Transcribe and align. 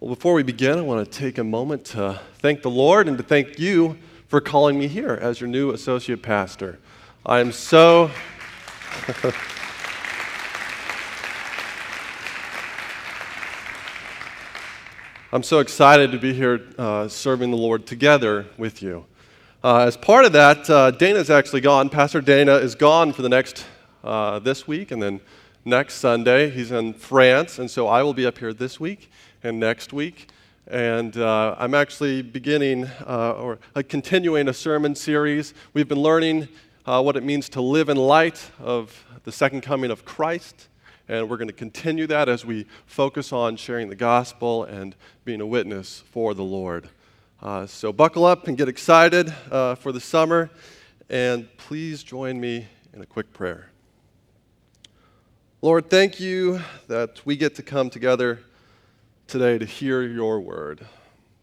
Well, 0.00 0.14
before 0.14 0.34
we 0.34 0.44
begin, 0.44 0.78
I 0.78 0.82
want 0.82 1.10
to 1.10 1.18
take 1.18 1.38
a 1.38 1.44
moment 1.44 1.84
to 1.86 2.20
thank 2.34 2.62
the 2.62 2.70
Lord 2.70 3.08
and 3.08 3.18
to 3.18 3.24
thank 3.24 3.58
you 3.58 3.98
for 4.28 4.40
calling 4.40 4.78
me 4.78 4.86
here 4.86 5.18
as 5.20 5.40
your 5.40 5.48
new 5.48 5.72
associate 5.72 6.22
pastor. 6.22 6.78
I 7.26 7.40
am 7.40 7.50
so. 7.50 8.08
I'm 15.32 15.42
so 15.42 15.58
excited 15.58 16.12
to 16.12 16.18
be 16.18 16.32
here 16.32 16.60
uh, 16.78 17.08
serving 17.08 17.50
the 17.50 17.56
Lord 17.56 17.84
together 17.84 18.46
with 18.56 18.80
you. 18.80 19.04
Uh, 19.64 19.78
as 19.78 19.96
part 19.96 20.24
of 20.24 20.30
that, 20.30 20.70
uh, 20.70 20.92
Dana's 20.92 21.28
actually 21.28 21.62
gone. 21.62 21.88
Pastor 21.88 22.20
Dana 22.20 22.54
is 22.54 22.76
gone 22.76 23.12
for 23.12 23.22
the 23.22 23.28
next 23.28 23.66
uh, 24.04 24.38
this 24.38 24.64
week 24.68 24.92
and 24.92 25.02
then 25.02 25.20
next 25.64 25.94
Sunday. 25.94 26.50
He's 26.50 26.70
in 26.70 26.94
France, 26.94 27.58
and 27.58 27.68
so 27.68 27.88
I 27.88 28.04
will 28.04 28.14
be 28.14 28.26
up 28.26 28.38
here 28.38 28.52
this 28.52 28.78
week 28.78 29.10
and 29.42 29.60
next 29.60 29.92
week. 29.92 30.28
And 30.66 31.16
uh, 31.16 31.56
I'm 31.58 31.74
actually 31.74 32.22
beginning 32.22 32.86
uh, 33.06 33.32
or 33.32 33.58
uh, 33.74 33.82
continuing 33.88 34.48
a 34.48 34.52
sermon 34.52 34.94
series. 34.94 35.54
We've 35.72 35.88
been 35.88 36.02
learning 36.02 36.48
uh, 36.84 37.02
what 37.02 37.16
it 37.16 37.22
means 37.22 37.48
to 37.50 37.60
live 37.60 37.88
in 37.88 37.96
light 37.96 38.50
of 38.58 39.04
the 39.24 39.32
second 39.32 39.62
coming 39.62 39.90
of 39.90 40.04
Christ. 40.04 40.68
And 41.08 41.30
we're 41.30 41.38
going 41.38 41.48
to 41.48 41.54
continue 41.54 42.06
that 42.08 42.28
as 42.28 42.44
we 42.44 42.66
focus 42.86 43.32
on 43.32 43.56
sharing 43.56 43.88
the 43.88 43.96
gospel 43.96 44.64
and 44.64 44.94
being 45.24 45.40
a 45.40 45.46
witness 45.46 46.02
for 46.10 46.34
the 46.34 46.44
Lord. 46.44 46.88
Uh, 47.40 47.66
so 47.66 47.92
buckle 47.92 48.26
up 48.26 48.48
and 48.48 48.58
get 48.58 48.68
excited 48.68 49.32
uh, 49.50 49.74
for 49.76 49.92
the 49.92 50.00
summer. 50.00 50.50
And 51.08 51.48
please 51.56 52.02
join 52.02 52.38
me 52.38 52.66
in 52.92 53.00
a 53.00 53.06
quick 53.06 53.32
prayer. 53.32 53.70
Lord, 55.62 55.88
thank 55.88 56.20
you 56.20 56.60
that 56.88 57.24
we 57.24 57.36
get 57.36 57.54
to 57.54 57.62
come 57.62 57.90
together 57.90 58.40
today 59.28 59.58
to 59.58 59.66
hear 59.66 60.02
your 60.02 60.40
word. 60.40 60.86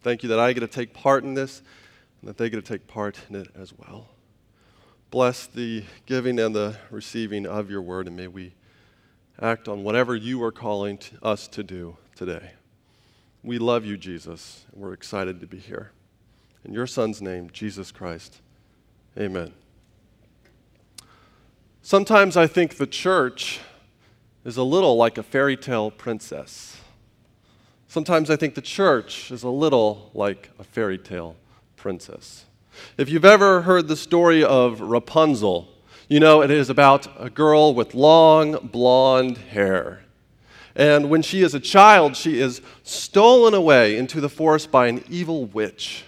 Thank 0.01 0.23
you 0.23 0.29
that 0.29 0.39
I 0.39 0.53
get 0.53 0.61
to 0.61 0.67
take 0.67 0.91
part 0.91 1.23
in 1.23 1.35
this 1.35 1.61
and 2.19 2.27
that 2.27 2.35
they 2.35 2.49
get 2.49 2.57
to 2.57 2.73
take 2.73 2.87
part 2.87 3.19
in 3.29 3.35
it 3.35 3.49
as 3.55 3.73
well. 3.77 4.07
Bless 5.11 5.45
the 5.45 5.83
giving 6.07 6.39
and 6.39 6.55
the 6.55 6.77
receiving 6.89 7.45
of 7.45 7.69
your 7.69 7.83
word, 7.83 8.07
and 8.07 8.17
may 8.17 8.27
we 8.27 8.55
act 9.39 9.67
on 9.67 9.83
whatever 9.83 10.15
you 10.15 10.43
are 10.43 10.51
calling 10.51 10.97
to 10.97 11.23
us 11.23 11.47
to 11.49 11.63
do 11.63 11.95
today. 12.15 12.53
We 13.43 13.59
love 13.59 13.85
you, 13.85 13.97
Jesus, 13.97 14.65
and 14.73 14.81
we're 14.81 14.93
excited 14.93 15.39
to 15.41 15.45
be 15.45 15.59
here. 15.59 15.91
In 16.63 16.73
your 16.73 16.87
Son's 16.87 17.21
name, 17.21 17.51
Jesus 17.53 17.91
Christ, 17.91 18.41
amen. 19.15 19.53
Sometimes 21.83 22.35
I 22.35 22.47
think 22.47 22.77
the 22.77 22.87
church 22.87 23.59
is 24.43 24.57
a 24.57 24.63
little 24.63 24.97
like 24.97 25.19
a 25.19 25.23
fairy 25.23 25.55
tale 25.55 25.91
princess. 25.91 26.81
Sometimes 27.95 28.29
I 28.29 28.35
think 28.35 28.55
the 28.55 28.61
church 28.61 29.31
is 29.31 29.43
a 29.43 29.49
little 29.49 30.11
like 30.13 30.49
a 30.59 30.65
fairy 30.65 30.97
tale 30.97 31.37
princess. 31.77 32.43
If 32.97 33.07
you've 33.07 33.23
ever 33.23 33.61
heard 33.61 33.87
the 33.87 33.95
story 33.95 34.43
of 34.43 34.81
Rapunzel, 34.81 35.69
you 36.09 36.19
know 36.19 36.41
it 36.41 36.51
is 36.51 36.69
about 36.69 37.07
a 37.17 37.29
girl 37.29 37.73
with 37.73 37.95
long 37.95 38.57
blonde 38.67 39.37
hair. 39.37 40.01
And 40.75 41.09
when 41.09 41.21
she 41.21 41.41
is 41.41 41.55
a 41.55 41.59
child, 41.61 42.17
she 42.17 42.41
is 42.41 42.61
stolen 42.83 43.53
away 43.53 43.95
into 43.95 44.19
the 44.19 44.27
forest 44.27 44.71
by 44.71 44.87
an 44.87 45.01
evil 45.09 45.45
witch. 45.45 46.03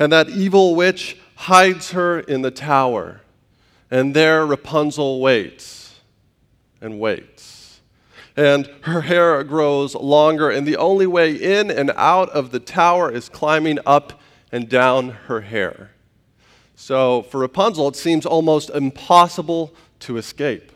And 0.00 0.10
that 0.10 0.30
evil 0.30 0.74
witch 0.74 1.16
hides 1.36 1.92
her 1.92 2.18
in 2.18 2.42
the 2.42 2.50
tower. 2.50 3.20
And 3.88 4.14
there 4.16 4.44
Rapunzel 4.44 5.20
waits 5.20 5.94
and 6.80 6.98
waits 6.98 7.59
and 8.40 8.70
her 8.84 9.02
hair 9.02 9.44
grows 9.44 9.94
longer, 9.94 10.48
and 10.48 10.66
the 10.66 10.78
only 10.78 11.06
way 11.06 11.34
in 11.34 11.70
and 11.70 11.92
out 11.94 12.30
of 12.30 12.52
the 12.52 12.58
tower 12.58 13.12
is 13.12 13.28
climbing 13.28 13.78
up 13.84 14.18
and 14.50 14.66
down 14.66 15.10
her 15.10 15.42
hair. 15.42 15.90
So 16.74 17.20
for 17.24 17.40
Rapunzel, 17.40 17.88
it 17.88 17.96
seems 17.96 18.24
almost 18.24 18.70
impossible 18.70 19.74
to 20.00 20.16
escape. 20.16 20.72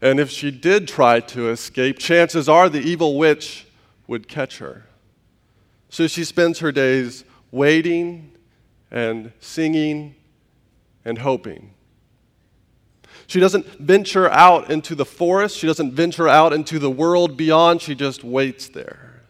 And 0.00 0.18
if 0.18 0.28
she 0.28 0.50
did 0.50 0.88
try 0.88 1.20
to 1.20 1.50
escape, 1.50 2.00
chances 2.00 2.48
are 2.48 2.68
the 2.68 2.80
evil 2.80 3.16
witch 3.16 3.68
would 4.08 4.26
catch 4.26 4.58
her. 4.58 4.86
So 5.88 6.08
she 6.08 6.24
spends 6.24 6.58
her 6.58 6.72
days 6.72 7.24
waiting 7.52 8.32
and 8.90 9.30
singing 9.38 10.16
and 11.04 11.18
hoping. 11.18 11.75
She 13.26 13.40
doesn't 13.40 13.66
venture 13.78 14.30
out 14.30 14.70
into 14.70 14.94
the 14.94 15.04
forest. 15.04 15.58
She 15.58 15.66
doesn't 15.66 15.92
venture 15.92 16.28
out 16.28 16.52
into 16.52 16.78
the 16.78 16.90
world 16.90 17.36
beyond. 17.36 17.82
She 17.82 17.94
just 17.94 18.22
waits 18.22 18.68
there, 18.68 19.22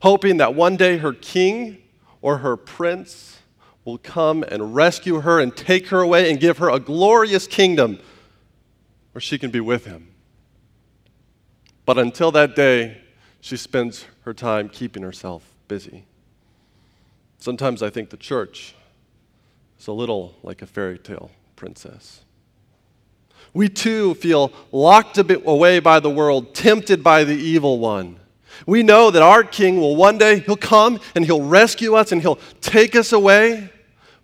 hoping 0.00 0.38
that 0.38 0.54
one 0.54 0.76
day 0.76 0.98
her 0.98 1.12
king 1.12 1.78
or 2.20 2.38
her 2.38 2.56
prince 2.56 3.38
will 3.84 3.98
come 3.98 4.42
and 4.42 4.74
rescue 4.74 5.20
her 5.20 5.38
and 5.38 5.56
take 5.56 5.88
her 5.88 6.00
away 6.00 6.28
and 6.28 6.40
give 6.40 6.58
her 6.58 6.68
a 6.68 6.80
glorious 6.80 7.46
kingdom 7.46 8.00
where 9.12 9.22
she 9.22 9.38
can 9.38 9.50
be 9.50 9.60
with 9.60 9.84
him. 9.84 10.08
But 11.84 11.96
until 11.96 12.32
that 12.32 12.56
day, 12.56 13.00
she 13.40 13.56
spends 13.56 14.06
her 14.22 14.34
time 14.34 14.68
keeping 14.68 15.04
herself 15.04 15.54
busy. 15.68 16.04
Sometimes 17.38 17.80
I 17.80 17.90
think 17.90 18.10
the 18.10 18.16
church 18.16 18.74
is 19.78 19.86
a 19.86 19.92
little 19.92 20.34
like 20.42 20.62
a 20.62 20.66
fairy 20.66 20.98
tale 20.98 21.30
princess 21.54 22.25
we 23.56 23.70
too 23.70 24.14
feel 24.16 24.52
locked 24.70 25.16
a 25.16 25.48
away 25.48 25.80
by 25.80 25.98
the 25.98 26.10
world, 26.10 26.54
tempted 26.54 27.02
by 27.02 27.24
the 27.24 27.34
evil 27.34 27.78
one. 27.78 28.20
We 28.66 28.82
know 28.82 29.10
that 29.10 29.22
our 29.22 29.42
king 29.42 29.80
will 29.80 29.96
one 29.96 30.18
day, 30.18 30.40
he'll 30.40 30.56
come 30.56 31.00
and 31.14 31.24
he'll 31.24 31.42
rescue 31.42 31.94
us 31.94 32.12
and 32.12 32.20
he'll 32.20 32.38
take 32.60 32.94
us 32.94 33.12
away. 33.12 33.70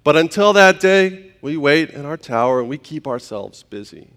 But 0.05 0.17
until 0.17 0.53
that 0.53 0.81
day, 0.81 1.33
we 1.41 1.57
wait 1.57 1.91
in 1.91 2.05
our 2.05 2.19
tower 2.19 2.61
and 2.61 2.69
we 2.69 2.77
keep 2.77 3.07
ourselves 3.07 3.63
busy. 3.63 4.11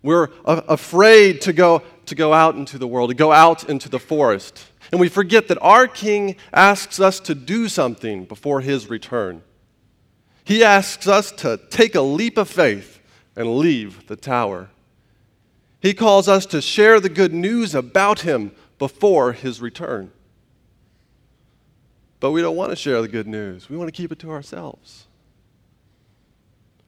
We're 0.00 0.28
afraid 0.44 1.40
to 1.42 1.52
go, 1.52 1.82
to 2.06 2.14
go 2.14 2.32
out 2.32 2.54
into 2.54 2.78
the 2.78 2.86
world, 2.86 3.10
to 3.10 3.16
go 3.16 3.32
out 3.32 3.68
into 3.68 3.88
the 3.88 3.98
forest. 3.98 4.66
And 4.92 5.00
we 5.00 5.08
forget 5.08 5.48
that 5.48 5.58
our 5.60 5.88
king 5.88 6.36
asks 6.52 7.00
us 7.00 7.18
to 7.20 7.34
do 7.34 7.68
something 7.68 8.24
before 8.24 8.60
his 8.60 8.88
return. 8.88 9.42
He 10.44 10.62
asks 10.62 11.08
us 11.08 11.32
to 11.32 11.58
take 11.70 11.94
a 11.94 12.02
leap 12.02 12.36
of 12.36 12.48
faith 12.48 13.00
and 13.34 13.56
leave 13.56 14.06
the 14.06 14.16
tower. 14.16 14.68
He 15.80 15.94
calls 15.94 16.28
us 16.28 16.46
to 16.46 16.60
share 16.60 17.00
the 17.00 17.08
good 17.08 17.32
news 17.32 17.74
about 17.74 18.20
him 18.20 18.52
before 18.78 19.32
his 19.32 19.60
return. 19.60 20.12
But 22.20 22.32
we 22.32 22.42
don't 22.42 22.56
want 22.56 22.70
to 22.70 22.76
share 22.76 23.02
the 23.02 23.08
good 23.08 23.26
news. 23.26 23.68
We 23.68 23.76
want 23.76 23.88
to 23.88 23.92
keep 23.92 24.12
it 24.12 24.18
to 24.20 24.30
ourselves. 24.30 25.06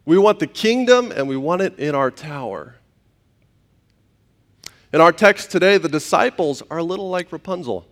We 0.05 0.19
want 0.19 0.39
the 0.39 0.47
kingdom 0.47 1.13
and 1.15 1.29
we 1.29 1.37
want 1.37 1.63
it 1.63 1.79
in 1.79 1.95
our 1.95 2.11
tower. 2.11 2.77
In 4.93 5.01
our 5.01 5.13
text 5.13 5.51
today, 5.51 5.79
the 5.79 5.89
disciples 5.89 6.63
are 6.71 6.79
a 6.79 6.83
little 6.83 7.11
like 7.11 7.33
Rapunzel. 7.33 7.87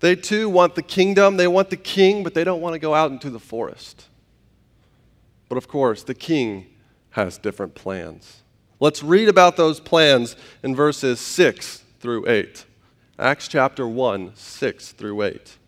They 0.00 0.16
too 0.16 0.48
want 0.48 0.74
the 0.74 0.82
kingdom, 0.82 1.36
they 1.36 1.46
want 1.46 1.70
the 1.70 1.76
king, 1.76 2.24
but 2.24 2.34
they 2.34 2.44
don't 2.44 2.60
want 2.60 2.74
to 2.74 2.78
go 2.78 2.94
out 2.94 3.10
into 3.10 3.30
the 3.30 3.38
forest. 3.38 4.06
But 5.48 5.58
of 5.58 5.68
course, 5.68 6.02
the 6.02 6.14
king 6.14 6.66
has 7.10 7.38
different 7.38 7.74
plans. 7.74 8.42
Let's 8.78 9.02
read 9.02 9.28
about 9.28 9.56
those 9.56 9.78
plans 9.78 10.36
in 10.62 10.74
verses 10.74 11.20
6 11.20 11.84
through 12.00 12.28
8. 12.28 12.64
Acts 13.18 13.46
chapter 13.48 13.86
1, 13.86 14.32
6 14.34 14.92
through 14.92 15.22
8. 15.22 15.58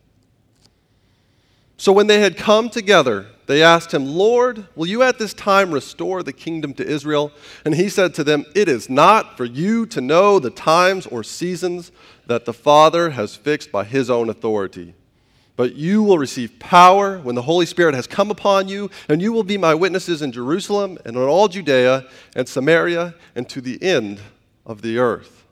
So 1.76 1.92
when 1.92 2.06
they 2.06 2.20
had 2.20 2.36
come 2.36 2.70
together, 2.70 3.26
they 3.46 3.62
asked 3.62 3.92
him, 3.92 4.06
Lord, 4.06 4.66
will 4.76 4.86
you 4.86 5.02
at 5.02 5.18
this 5.18 5.34
time 5.34 5.72
restore 5.72 6.22
the 6.22 6.32
kingdom 6.32 6.72
to 6.74 6.86
Israel? 6.86 7.32
And 7.64 7.74
he 7.74 7.88
said 7.88 8.14
to 8.14 8.24
them, 8.24 8.46
It 8.54 8.68
is 8.68 8.88
not 8.88 9.36
for 9.36 9.44
you 9.44 9.84
to 9.86 10.00
know 10.00 10.38
the 10.38 10.50
times 10.50 11.06
or 11.06 11.24
seasons 11.24 11.90
that 12.32 12.46
the 12.46 12.52
Father 12.52 13.10
has 13.10 13.36
fixed 13.36 13.70
by 13.70 13.84
his 13.84 14.08
own 14.08 14.30
authority. 14.30 14.94
But 15.54 15.74
you 15.74 16.02
will 16.02 16.16
receive 16.16 16.58
power 16.58 17.18
when 17.18 17.34
the 17.34 17.42
Holy 17.42 17.66
Spirit 17.66 17.94
has 17.94 18.06
come 18.06 18.30
upon 18.30 18.68
you, 18.68 18.90
and 19.06 19.20
you 19.20 19.34
will 19.34 19.42
be 19.44 19.58
my 19.58 19.74
witnesses 19.74 20.22
in 20.22 20.32
Jerusalem 20.32 20.98
and 21.04 21.14
in 21.14 21.22
all 21.22 21.46
Judea 21.48 22.06
and 22.34 22.48
Samaria 22.48 23.14
and 23.34 23.46
to 23.50 23.60
the 23.60 23.82
end 23.82 24.18
of 24.64 24.80
the 24.80 24.98
earth. 24.98 25.44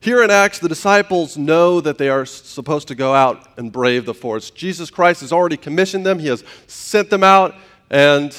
Here 0.00 0.22
in 0.22 0.30
Acts, 0.30 0.58
the 0.58 0.70
disciples 0.70 1.36
know 1.36 1.82
that 1.82 1.98
they 1.98 2.08
are 2.08 2.24
supposed 2.24 2.88
to 2.88 2.94
go 2.94 3.14
out 3.14 3.58
and 3.58 3.70
brave 3.70 4.06
the 4.06 4.14
forest. 4.14 4.54
Jesus 4.54 4.88
Christ 4.88 5.20
has 5.20 5.32
already 5.32 5.58
commissioned 5.58 6.06
them, 6.06 6.18
He 6.18 6.28
has 6.28 6.42
sent 6.66 7.10
them 7.10 7.22
out, 7.22 7.54
and 7.90 8.34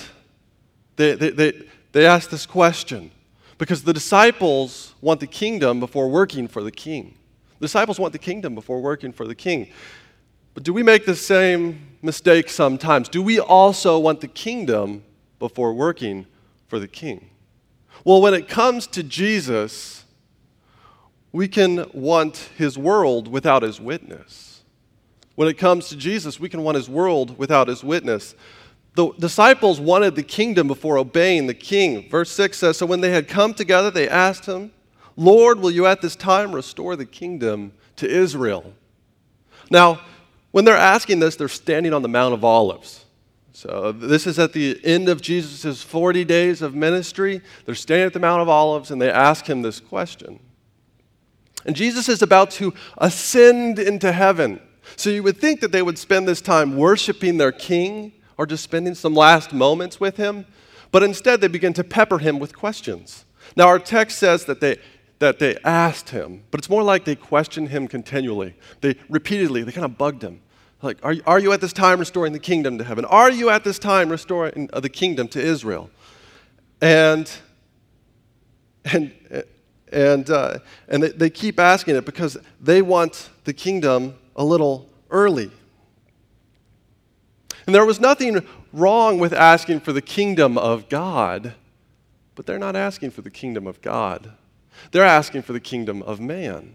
they, 0.96 1.14
they, 1.14 1.30
they, 1.30 1.62
they 1.92 2.06
ask 2.08 2.32
this 2.32 2.48
question 2.48 3.12
because 3.60 3.84
the 3.84 3.94
disciples 3.94 4.96
want 5.02 5.20
the 5.20 5.28
kingdom 5.28 5.80
before 5.80 6.10
working 6.10 6.48
for 6.48 6.64
the 6.64 6.72
king. 6.72 7.14
The 7.60 7.66
disciples 7.66 8.00
want 8.00 8.14
the 8.14 8.20
kingdom 8.20 8.56
before 8.56 8.82
working 8.82 9.12
for 9.12 9.28
the 9.28 9.36
king. 9.36 9.70
But 10.56 10.64
do 10.64 10.74
we 10.74 10.82
make 10.82 11.06
the 11.06 11.16
same 11.16 11.98
mistake 12.02 12.50
sometimes? 12.50 13.10
Do 13.10 13.22
we 13.22 13.40
also 13.40 14.00
want 14.00 14.22
the 14.22 14.30
kingdom 14.30 15.04
before 15.40 15.74
working 15.74 16.26
for 16.68 16.80
the 16.80 16.88
king? 16.88 17.30
Well, 18.06 18.22
when 18.22 18.34
it 18.34 18.48
comes 18.48 18.88
to 18.88 19.04
Jesus, 19.04 20.06
we 21.34 21.50
can 21.50 21.86
want 21.94 22.38
his 22.58 22.78
world 22.78 23.28
without 23.28 23.62
his 23.62 23.80
witness. 23.82 24.64
When 25.36 25.50
it 25.50 25.58
comes 25.58 25.90
to 25.90 25.98
Jesus, 25.98 26.40
we 26.40 26.48
can 26.48 26.64
want 26.64 26.76
his 26.76 26.90
world 26.90 27.38
without 27.38 27.68
his 27.68 27.84
witness. 27.84 28.36
The 29.00 29.14
disciples 29.18 29.80
wanted 29.80 30.16
the 30.16 30.24
kingdom 30.24 30.68
before 30.68 30.98
obeying 30.98 31.48
the 31.48 31.54
king. 31.54 32.10
Verse 32.10 32.30
6 32.32 32.58
says 32.58 32.78
So 32.78 32.86
when 32.86 33.00
they 33.00 33.12
had 33.12 33.30
come 33.30 33.54
together, 33.54 33.90
they 33.90 34.10
asked 34.10 34.46
him, 34.46 34.74
Lord, 35.16 35.62
will 35.62 35.72
you 35.72 35.86
at 35.86 36.02
this 36.02 36.18
time 36.18 36.54
restore 36.54 36.98
the 36.98 37.06
kingdom 37.06 37.72
to 37.96 38.10
Israel? 38.10 38.74
Now, 39.72 40.02
when 40.52 40.66
they're 40.66 40.76
asking 40.76 41.22
this, 41.22 41.38
they're 41.38 41.48
standing 41.48 41.94
on 41.94 42.02
the 42.02 42.10
Mount 42.10 42.34
of 42.34 42.44
Olives. 42.44 43.06
So, 43.54 43.94
this 43.94 44.28
is 44.28 44.38
at 44.38 44.52
the 44.52 44.78
end 44.84 45.08
of 45.08 45.22
Jesus' 45.22 45.82
40 45.82 46.26
days 46.26 46.62
of 46.62 46.76
ministry. 46.76 47.40
They're 47.66 47.76
standing 47.76 48.08
at 48.08 48.12
the 48.12 48.20
Mount 48.20 48.42
of 48.42 48.50
Olives 48.50 48.92
and 48.92 49.02
they 49.02 49.10
ask 49.10 49.46
him 49.46 49.62
this 49.62 49.80
question. 49.80 50.42
And 51.66 51.74
Jesus 51.74 52.10
is 52.10 52.22
about 52.22 52.52
to 52.52 52.74
ascend 52.98 53.80
into 53.80 54.12
heaven. 54.12 54.60
So, 54.98 55.10
you 55.10 55.24
would 55.24 55.38
think 55.38 55.62
that 55.62 55.72
they 55.72 55.84
would 55.84 55.98
spend 55.98 56.28
this 56.28 56.42
time 56.42 56.76
worshiping 56.76 57.38
their 57.38 57.54
king 57.54 58.12
or 58.40 58.46
just 58.46 58.64
spending 58.64 58.96
some 58.96 59.14
last 59.14 59.52
moments 59.52 60.00
with 60.00 60.16
him. 60.16 60.46
But 60.92 61.04
instead, 61.04 61.42
they 61.42 61.50
begin 61.50 61.74
to 61.74 61.84
pepper 61.84 62.20
him 62.20 62.40
with 62.40 62.56
questions. 62.56 63.26
Now, 63.58 63.68
our 63.68 63.80
text 63.80 64.18
says 64.18 64.46
that 64.46 64.62
they, 64.62 64.78
that 65.20 65.40
they 65.40 65.58
asked 65.66 66.12
him, 66.12 66.44
but 66.50 66.58
it's 66.58 66.70
more 66.70 66.82
like 66.82 67.04
they 67.04 67.16
questioned 67.16 67.68
him 67.68 67.86
continually. 67.86 68.56
They 68.80 68.96
repeatedly, 69.10 69.64
they 69.64 69.74
kind 69.74 69.84
of 69.84 69.98
bugged 69.98 70.24
him. 70.24 70.40
Like, 70.82 71.00
are, 71.04 71.16
are 71.28 71.38
you 71.38 71.52
at 71.52 71.60
this 71.60 71.74
time 71.74 72.00
restoring 72.00 72.32
the 72.32 72.40
kingdom 72.40 72.78
to 72.78 72.86
heaven? 72.86 73.04
Are 73.04 73.30
you 73.30 73.50
at 73.50 73.66
this 73.66 73.78
time 73.78 74.08
restoring 74.08 74.70
uh, 74.72 74.80
the 74.80 74.88
kingdom 74.88 75.28
to 75.30 75.42
Israel? 75.42 75.90
And, 76.80 77.30
and, 78.86 79.14
and, 79.92 80.30
uh, 80.30 80.60
and 80.88 81.04
they, 81.04 81.10
they 81.10 81.30
keep 81.30 81.60
asking 81.60 81.98
it 81.98 82.06
because 82.06 82.38
they 82.62 82.82
want 82.82 83.32
the 83.44 83.52
kingdom 83.52 84.16
a 84.38 84.46
little 84.46 84.90
early. 85.10 85.52
And 87.70 87.76
there 87.76 87.86
was 87.86 88.00
nothing 88.00 88.44
wrong 88.74 89.20
with 89.20 89.32
asking 89.32 89.82
for 89.82 89.94
the 89.94 90.02
kingdom 90.02 90.58
of 90.58 90.90
God, 90.90 91.54
but 92.34 92.48
they're 92.48 92.58
not 92.58 92.76
asking 92.76 93.12
for 93.12 93.22
the 93.22 93.30
kingdom 93.30 93.68
of 93.68 93.80
God. 93.84 94.32
They're 94.92 95.04
asking 95.04 95.44
for 95.44 95.54
the 95.54 95.60
kingdom 95.60 96.02
of 96.02 96.20
man. 96.20 96.74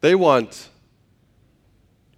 They 0.00 0.16
want 0.16 0.70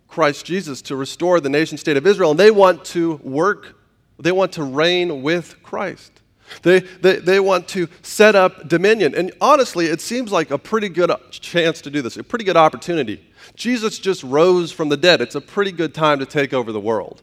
Christ 0.08 0.46
Jesus 0.46 0.80
to 0.80 0.96
restore 0.96 1.38
the 1.38 1.50
nation 1.50 1.76
state 1.76 1.98
of 1.98 2.06
Israel, 2.06 2.30
and 2.30 2.40
they 2.40 2.50
want 2.50 2.82
to 2.86 3.16
work, 3.16 3.76
they 4.18 4.32
want 4.32 4.52
to 4.52 4.64
reign 4.64 5.20
with 5.20 5.62
Christ. 5.62 6.22
They, 6.62 6.80
they, 6.80 7.16
they 7.16 7.40
want 7.40 7.68
to 7.68 7.88
set 8.00 8.34
up 8.34 8.68
dominion. 8.68 9.14
And 9.14 9.32
honestly, 9.38 9.84
it 9.84 10.00
seems 10.00 10.32
like 10.32 10.50
a 10.50 10.56
pretty 10.56 10.88
good 10.88 11.12
chance 11.30 11.82
to 11.82 11.90
do 11.90 12.00
this, 12.00 12.16
a 12.16 12.24
pretty 12.24 12.46
good 12.46 12.56
opportunity. 12.56 13.29
Jesus 13.54 13.98
just 13.98 14.22
rose 14.22 14.72
from 14.72 14.88
the 14.88 14.96
dead. 14.96 15.20
It's 15.20 15.34
a 15.34 15.40
pretty 15.40 15.72
good 15.72 15.94
time 15.94 16.18
to 16.18 16.26
take 16.26 16.52
over 16.52 16.72
the 16.72 16.80
world. 16.80 17.22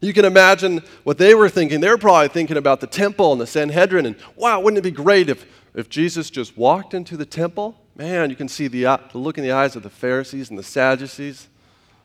You 0.00 0.12
can 0.12 0.24
imagine 0.24 0.82
what 1.02 1.18
they 1.18 1.34
were 1.34 1.48
thinking. 1.48 1.80
They're 1.80 1.98
probably 1.98 2.28
thinking 2.28 2.56
about 2.56 2.80
the 2.80 2.86
temple 2.86 3.32
and 3.32 3.40
the 3.40 3.46
Sanhedrin, 3.46 4.06
and 4.06 4.16
wow, 4.36 4.60
wouldn't 4.60 4.78
it 4.78 4.82
be 4.82 4.92
great 4.92 5.28
if, 5.28 5.44
if 5.74 5.88
Jesus 5.88 6.30
just 6.30 6.56
walked 6.56 6.94
into 6.94 7.16
the 7.16 7.26
temple 7.26 7.76
Man, 7.98 8.30
you 8.30 8.36
can 8.36 8.46
see 8.46 8.68
the, 8.68 8.86
uh, 8.86 8.98
the 9.10 9.18
look 9.18 9.38
in 9.38 9.44
the 9.44 9.50
eyes 9.50 9.74
of 9.74 9.82
the 9.82 9.90
Pharisees 9.90 10.50
and 10.50 10.58
the 10.58 10.62
Sadducees. 10.62 11.48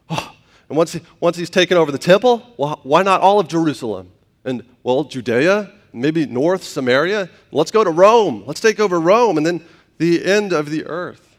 Oh, 0.09 0.35
and 0.67 0.75
once, 0.75 0.93
he, 0.93 1.01
once 1.19 1.37
he's 1.37 1.51
taken 1.51 1.77
over 1.77 1.91
the 1.91 1.99
temple, 1.99 2.51
well, 2.57 2.79
why 2.81 3.03
not 3.03 3.21
all 3.21 3.39
of 3.39 3.47
Jerusalem? 3.47 4.09
And, 4.43 4.65
well, 4.81 5.03
Judea, 5.03 5.71
maybe 5.93 6.25
North 6.25 6.63
Samaria. 6.63 7.29
Let's 7.51 7.69
go 7.69 7.83
to 7.83 7.91
Rome. 7.91 8.43
Let's 8.47 8.59
take 8.59 8.79
over 8.79 8.99
Rome, 8.99 9.37
and 9.37 9.45
then 9.45 9.63
the 9.99 10.25
end 10.25 10.51
of 10.51 10.71
the 10.71 10.83
earth. 10.87 11.32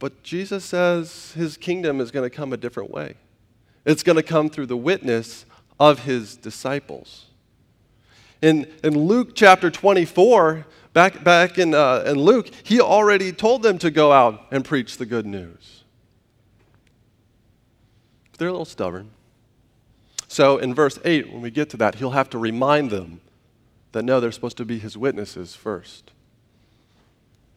But 0.00 0.24
Jesus 0.24 0.64
says 0.64 1.32
his 1.32 1.56
kingdom 1.56 2.00
is 2.00 2.10
going 2.10 2.28
to 2.28 2.34
come 2.34 2.52
a 2.52 2.56
different 2.56 2.90
way. 2.90 3.14
It's 3.84 4.02
going 4.02 4.16
to 4.16 4.22
come 4.24 4.50
through 4.50 4.66
the 4.66 4.76
witness 4.76 5.46
of 5.78 6.00
his 6.00 6.36
disciples. 6.36 7.26
In, 8.42 8.66
in 8.82 8.98
Luke 8.98 9.36
chapter 9.36 9.70
24, 9.70 10.66
Back, 10.92 11.22
back 11.22 11.58
in, 11.58 11.72
uh, 11.72 12.02
in 12.06 12.16
Luke, 12.16 12.50
he 12.64 12.80
already 12.80 13.32
told 13.32 13.62
them 13.62 13.78
to 13.78 13.90
go 13.90 14.10
out 14.10 14.46
and 14.50 14.64
preach 14.64 14.96
the 14.96 15.06
good 15.06 15.24
news. 15.24 15.84
They're 18.38 18.48
a 18.48 18.52
little 18.52 18.64
stubborn. 18.64 19.10
So 20.26 20.58
in 20.58 20.74
verse 20.74 20.98
8, 21.04 21.32
when 21.32 21.42
we 21.42 21.50
get 21.50 21.70
to 21.70 21.76
that, 21.76 21.96
he'll 21.96 22.10
have 22.10 22.30
to 22.30 22.38
remind 22.38 22.90
them 22.90 23.20
that 23.92 24.04
no, 24.04 24.18
they're 24.18 24.32
supposed 24.32 24.56
to 24.56 24.64
be 24.64 24.78
his 24.78 24.96
witnesses 24.96 25.54
first. 25.54 26.12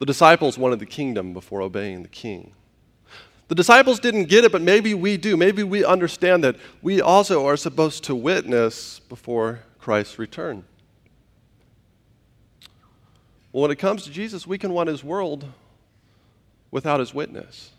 The 0.04 0.08
disciples 0.08 0.58
wanted 0.58 0.80
the 0.80 0.86
kingdom 0.86 1.32
before 1.32 1.62
obeying 1.62 2.04
the 2.04 2.10
king. 2.10 2.52
The 3.48 3.56
disciples 3.56 4.02
didn't 4.02 4.26
get 4.26 4.44
it, 4.44 4.52
but 4.52 4.62
maybe 4.62 4.94
we 4.94 5.16
do. 5.16 5.38
Maybe 5.38 5.64
we 5.64 5.86
understand 5.86 6.44
that 6.44 6.58
we 6.82 7.00
also 7.00 7.46
are 7.46 7.56
supposed 7.56 8.04
to 8.04 8.14
witness 8.14 9.00
before 9.00 9.62
Christ's 9.80 10.20
return. 10.20 10.66
Well, 13.54 13.62
when 13.62 13.72
it 13.72 13.78
comes 13.78 14.04
to 14.04 14.12
Jesus, 14.12 14.46
we 14.46 14.58
can 14.58 14.74
want 14.74 14.90
his 14.90 15.06
world 15.06 15.46
without 16.70 17.00
his 17.00 17.14
witness. 17.14 17.72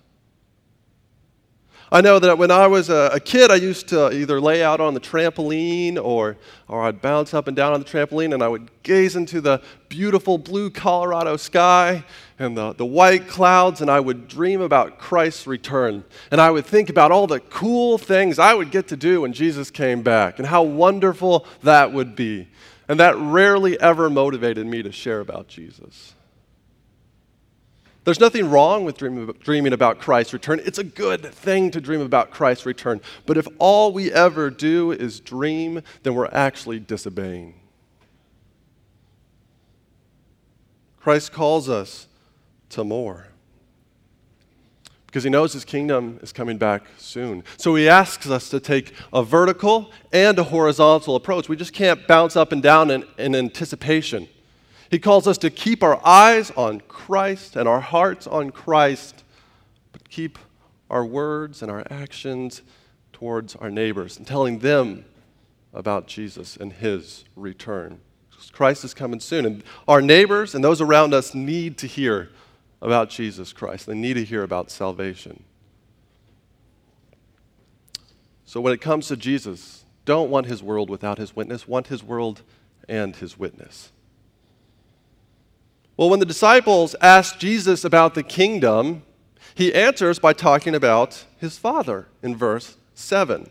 I 1.92 2.00
know 2.00 2.18
that 2.18 2.38
when 2.38 2.50
I 2.50 2.66
was 2.66 2.88
a, 2.88 3.20
kid, 3.24 3.50
I 3.50 3.56
used 3.56 3.88
to 3.88 4.10
either 4.10 4.40
lay 4.40 4.62
out 4.62 4.80
on 4.80 4.94
the 4.94 5.00
trampoline 5.00 6.02
or, 6.02 6.36
or 6.66 6.82
I'd 6.82 7.00
bounce 7.00 7.34
up 7.34 7.46
and 7.46 7.56
down 7.56 7.72
on 7.72 7.80
the 7.80 7.86
trampoline 7.86 8.32
and 8.32 8.42
I 8.42 8.48
would 8.48 8.70
gaze 8.82 9.16
into 9.16 9.40
the 9.40 9.62
beautiful 9.88 10.38
blue 10.38 10.70
Colorado 10.70 11.36
sky 11.36 12.04
and 12.38 12.56
the, 12.56 12.72
the 12.72 12.86
white 12.86 13.28
clouds 13.28 13.80
and 13.80 13.90
I 13.90 14.00
would 14.00 14.28
dream 14.28 14.60
about 14.60 14.98
Christ's 14.98 15.46
return. 15.46 16.04
And 16.30 16.40
I 16.40 16.50
would 16.50 16.66
think 16.66 16.88
about 16.88 17.12
all 17.12 17.26
the 17.26 17.40
cool 17.40 17.98
things 17.98 18.38
I 18.38 18.54
would 18.54 18.70
get 18.70 18.88
to 18.88 18.96
do 18.96 19.20
when 19.20 19.32
Jesus 19.32 19.70
came 19.70 20.02
back 20.02 20.38
and 20.38 20.48
how 20.48 20.62
wonderful 20.62 21.46
that 21.62 21.92
would 21.92 22.16
be. 22.16 22.48
And 22.88 22.98
that 22.98 23.16
rarely 23.16 23.78
ever 23.80 24.10
motivated 24.10 24.66
me 24.66 24.82
to 24.82 24.90
share 24.90 25.20
about 25.20 25.48
Jesus. 25.48 26.14
There's 28.04 28.20
nothing 28.20 28.50
wrong 28.50 28.84
with 28.84 28.98
dreaming 28.98 29.72
about 29.72 29.98
Christ's 29.98 30.34
return. 30.34 30.60
It's 30.64 30.78
a 30.78 30.84
good 30.84 31.24
thing 31.24 31.70
to 31.70 31.80
dream 31.80 32.02
about 32.02 32.30
Christ's 32.30 32.66
return. 32.66 33.00
But 33.24 33.38
if 33.38 33.48
all 33.58 33.92
we 33.92 34.12
ever 34.12 34.50
do 34.50 34.92
is 34.92 35.20
dream, 35.20 35.80
then 36.02 36.14
we're 36.14 36.26
actually 36.26 36.80
disobeying. 36.80 37.54
Christ 41.00 41.32
calls 41.32 41.68
us 41.68 42.06
to 42.70 42.84
more 42.84 43.28
because 45.14 45.22
he 45.22 45.30
knows 45.30 45.52
his 45.52 45.64
kingdom 45.64 46.18
is 46.22 46.32
coming 46.32 46.58
back 46.58 46.86
soon. 46.98 47.44
So 47.56 47.76
he 47.76 47.88
asks 47.88 48.28
us 48.28 48.48
to 48.48 48.58
take 48.58 48.92
a 49.12 49.22
vertical 49.22 49.92
and 50.12 50.36
a 50.40 50.42
horizontal 50.42 51.14
approach. 51.14 51.48
We 51.48 51.54
just 51.54 51.72
can't 51.72 52.04
bounce 52.08 52.34
up 52.34 52.50
and 52.50 52.60
down 52.60 52.90
in, 52.90 53.04
in, 53.16 53.36
anticipation. 53.36 54.28
He 54.94 55.00
calls 55.00 55.26
us 55.26 55.38
to 55.38 55.50
keep 55.50 55.82
our 55.82 56.00
eyes 56.06 56.52
on 56.52 56.80
Christ 56.82 57.56
and 57.56 57.68
our 57.68 57.80
hearts 57.80 58.28
on 58.28 58.52
Christ, 58.52 59.24
but 59.90 60.08
keep 60.08 60.38
our 60.88 61.04
words 61.04 61.62
and 61.62 61.68
our 61.68 61.84
actions 61.90 62.62
towards 63.12 63.56
our 63.56 63.70
neighbors 63.70 64.16
and 64.16 64.24
telling 64.24 64.60
them 64.60 65.04
about 65.72 66.06
Jesus 66.06 66.56
and 66.56 66.72
his 66.72 67.24
return. 67.34 67.98
Christ 68.52 68.84
is 68.84 68.94
coming 68.94 69.18
soon, 69.18 69.44
and 69.44 69.64
our 69.88 70.00
neighbors 70.00 70.54
and 70.54 70.62
those 70.62 70.80
around 70.80 71.12
us 71.12 71.34
need 71.34 71.76
to 71.78 71.88
hear 71.88 72.28
about 72.80 73.10
Jesus 73.10 73.52
Christ. 73.52 73.86
They 73.86 73.96
need 73.96 74.14
to 74.14 74.24
hear 74.24 74.44
about 74.44 74.70
salvation. 74.70 75.42
So 78.44 78.60
when 78.60 78.72
it 78.72 78.80
comes 78.80 79.08
to 79.08 79.16
Jesus, 79.16 79.86
don't 80.04 80.30
want 80.30 80.46
his 80.46 80.62
world 80.62 80.88
without 80.88 81.18
his 81.18 81.34
witness, 81.34 81.66
want 81.66 81.88
his 81.88 82.04
world 82.04 82.42
and 82.88 83.16
his 83.16 83.36
witness. 83.36 83.90
Well, 85.96 86.10
when 86.10 86.20
the 86.20 86.26
disciples 86.26 86.94
asked 87.00 87.38
Jesus 87.38 87.84
about 87.84 88.14
the 88.14 88.22
kingdom, 88.22 89.02
he 89.54 89.72
answers 89.72 90.18
by 90.18 90.32
talking 90.32 90.74
about 90.74 91.24
his 91.38 91.58
Father 91.58 92.08
in 92.22 92.36
verse 92.36 92.76
7 92.94 93.48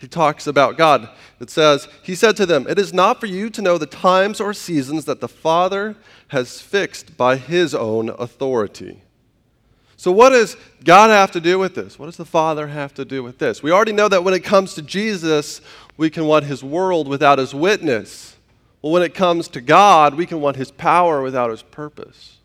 he 0.00 0.08
talks 0.08 0.46
about 0.46 0.78
God. 0.78 1.10
It 1.40 1.50
says, 1.50 1.86
He 2.02 2.14
said 2.14 2.34
to 2.38 2.46
them, 2.46 2.66
It 2.66 2.78
is 2.78 2.94
not 2.94 3.20
for 3.20 3.26
you 3.26 3.50
to 3.50 3.60
know 3.60 3.76
the 3.76 3.84
times 3.84 4.40
or 4.40 4.54
seasons 4.54 5.04
that 5.04 5.20
the 5.20 5.28
Father 5.28 5.94
has 6.28 6.58
fixed 6.58 7.18
by 7.18 7.36
His 7.36 7.74
own 7.74 8.08
authority. 8.08 9.02
So, 9.98 10.10
what 10.10 10.30
does 10.30 10.56
God 10.84 11.10
have 11.10 11.30
to 11.32 11.40
do 11.40 11.58
with 11.58 11.74
this? 11.74 11.98
What 11.98 12.06
does 12.06 12.16
the 12.16 12.24
Father 12.24 12.68
have 12.68 12.94
to 12.94 13.04
do 13.04 13.22
with 13.22 13.38
this? 13.38 13.62
We 13.62 13.72
already 13.72 13.92
know 13.92 14.08
that 14.08 14.24
when 14.24 14.32
it 14.32 14.42
comes 14.42 14.72
to 14.74 14.82
Jesus, 14.82 15.60
we 15.98 16.08
can 16.08 16.24
want 16.24 16.46
His 16.46 16.64
world 16.64 17.06
without 17.06 17.38
His 17.38 17.54
witness. 17.54 18.36
Well, 18.82 18.92
when 18.92 19.02
it 19.02 19.14
comes 19.14 19.48
to 19.48 19.60
God, 19.60 20.14
we 20.14 20.26
can 20.26 20.40
want 20.40 20.56
His 20.56 20.70
power 20.70 21.22
without 21.22 21.50
His 21.50 21.62
purpose. 21.62 22.38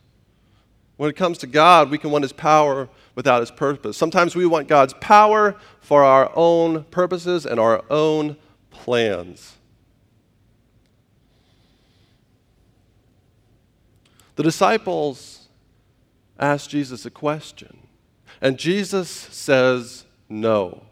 When 0.98 1.10
it 1.10 1.16
comes 1.16 1.38
to 1.40 1.48
God, 1.48 1.90
we 1.90 1.98
can 1.98 2.12
want 2.12 2.24
His 2.24 2.34
power 2.34 2.90
without 3.16 3.42
His 3.42 3.52
purpose. 3.52 3.98
Sometimes 3.98 4.36
we 4.36 4.46
want 4.46 4.68
God's 4.68 4.94
power 4.96 5.56
for 5.80 6.04
our 6.04 6.32
own 6.36 6.84
purposes 6.86 7.46
and 7.46 7.60
our 7.60 7.84
own 7.90 8.38
plans. 8.70 9.54
The 14.36 14.44
disciples 14.44 15.48
ask 16.38 16.70
Jesus 16.70 17.06
a 17.06 17.10
question, 17.10 17.88
and 18.42 18.58
Jesus 18.58 19.10
says 19.10 20.06
no. 20.28 20.84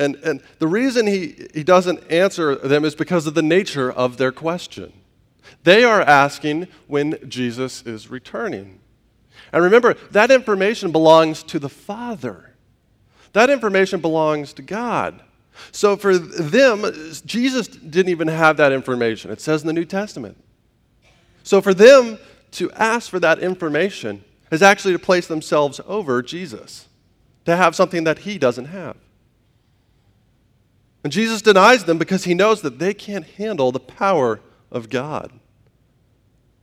And, 0.00 0.16
and 0.16 0.42
the 0.58 0.66
reason 0.66 1.06
he, 1.06 1.46
he 1.52 1.62
doesn't 1.62 2.10
answer 2.10 2.54
them 2.56 2.86
is 2.86 2.94
because 2.94 3.26
of 3.26 3.34
the 3.34 3.42
nature 3.42 3.92
of 3.92 4.16
their 4.16 4.32
question. 4.32 4.94
They 5.62 5.84
are 5.84 6.00
asking 6.00 6.68
when 6.86 7.18
Jesus 7.28 7.82
is 7.82 8.10
returning. 8.10 8.80
And 9.52 9.62
remember, 9.62 9.94
that 10.12 10.30
information 10.30 10.90
belongs 10.90 11.42
to 11.44 11.58
the 11.58 11.68
Father. 11.68 12.54
That 13.34 13.50
information 13.50 14.00
belongs 14.00 14.54
to 14.54 14.62
God. 14.62 15.20
So 15.70 15.98
for 15.98 16.16
them, 16.16 16.86
Jesus 17.26 17.68
didn't 17.68 18.10
even 18.10 18.28
have 18.28 18.56
that 18.56 18.72
information. 18.72 19.30
It 19.30 19.42
says 19.42 19.60
in 19.60 19.66
the 19.66 19.74
New 19.74 19.84
Testament. 19.84 20.42
So 21.42 21.60
for 21.60 21.74
them 21.74 22.18
to 22.52 22.72
ask 22.72 23.10
for 23.10 23.20
that 23.20 23.38
information 23.40 24.24
is 24.50 24.62
actually 24.62 24.94
to 24.94 24.98
place 24.98 25.26
themselves 25.26 25.78
over 25.86 26.22
Jesus, 26.22 26.88
to 27.44 27.54
have 27.54 27.76
something 27.76 28.04
that 28.04 28.20
he 28.20 28.38
doesn't 28.38 28.66
have. 28.66 28.96
And 31.02 31.12
Jesus 31.12 31.40
denies 31.40 31.84
them 31.84 31.98
because 31.98 32.24
he 32.24 32.34
knows 32.34 32.62
that 32.62 32.78
they 32.78 32.92
can't 32.92 33.24
handle 33.24 33.72
the 33.72 33.80
power 33.80 34.40
of 34.70 34.90
God. 34.90 35.32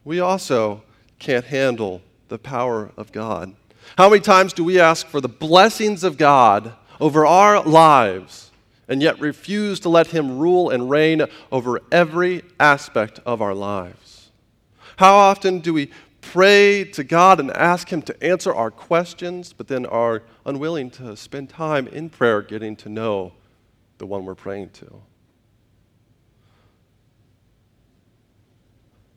We 0.04 0.20
also 0.20 0.84
can't 1.20 1.46
handle 1.46 2.02
the 2.28 2.38
power 2.38 2.92
of 2.98 3.12
God. 3.12 3.56
How 3.98 4.10
many 4.10 4.22
times 4.22 4.54
do 4.54 4.64
we 4.64 4.80
ask 4.80 5.08
for 5.08 5.22
the 5.22 5.30
blessings 5.30 6.04
of 6.04 6.18
God 6.18 6.74
over 7.00 7.26
our 7.26 7.64
lives 7.64 8.52
and 8.88 9.02
yet 9.02 9.20
refuse 9.20 9.80
to 9.82 9.90
let 9.90 10.08
Him 10.08 10.38
rule 10.38 10.70
and 10.70 10.90
reign 10.90 11.24
over 11.52 11.82
every 11.92 12.44
aspect 12.60 13.20
of 13.26 13.42
our 13.42 13.56
lives? 13.56 14.30
How 14.98 15.16
often 15.16 15.60
do 15.60 15.74
we 15.74 15.90
pray 16.22 16.84
to 16.84 17.04
God 17.04 17.40
and 17.40 17.52
ask 17.52 17.92
Him 17.92 18.02
to 18.04 18.24
answer 18.24 18.54
our 18.54 18.72
questions, 18.72 19.54
but 19.54 19.68
then 19.68 19.86
are 19.86 20.24
unwilling 20.46 20.92
to 20.92 21.16
spend 21.16 21.50
time 21.50 21.88
in 21.88 22.10
prayer 22.10 22.42
getting 22.42 22.76
to 22.78 22.90
know 22.90 23.34
the 23.98 24.06
one 24.06 24.26
we're 24.26 24.36
praying 24.36 24.70
to? 24.70 25.02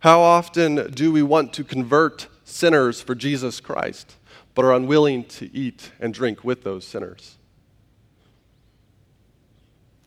How 0.00 0.20
often 0.20 0.90
do 0.92 1.12
we 1.12 1.22
want 1.22 1.52
to 1.54 1.64
convert 1.64 2.28
sinners 2.42 3.02
for 3.02 3.14
Jesus 3.14 3.60
Christ, 3.60 4.16
but 4.54 4.64
are 4.64 4.72
unwilling 4.72 5.24
to 5.24 5.54
eat 5.54 5.92
and 6.00 6.14
drink 6.14 6.42
with 6.42 6.64
those 6.64 6.86
sinners? 6.86 7.36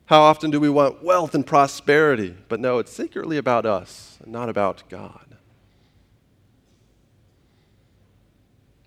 How 0.05 0.21
often 0.21 0.51
do 0.51 0.59
we 0.59 0.69
want 0.69 1.03
wealth 1.03 1.33
and 1.33 1.45
prosperity, 1.45 2.35
but 2.49 2.59
no, 2.59 2.79
it's 2.79 2.91
secretly 2.91 3.37
about 3.37 3.65
us 3.65 4.17
and 4.21 4.31
not 4.31 4.49
about 4.49 4.83
God? 4.89 5.37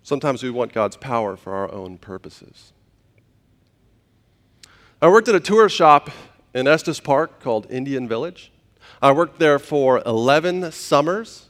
Sometimes 0.03 0.43
we 0.43 0.49
want 0.49 0.71
God's 0.71 0.95
power 0.95 1.35
for 1.35 1.53
our 1.53 1.71
own 1.71 1.97
purposes. 1.97 2.71
I 4.99 5.09
worked 5.09 5.27
at 5.27 5.35
a 5.35 5.39
tour 5.39 5.69
shop 5.69 6.09
in 6.55 6.65
Estes 6.67 6.99
Park 6.99 7.39
called 7.39 7.67
Indian 7.69 8.07
Village. 8.07 8.51
I 8.99 9.11
worked 9.11 9.37
there 9.37 9.59
for 9.59 10.01
11 10.07 10.71
summers. 10.71 11.49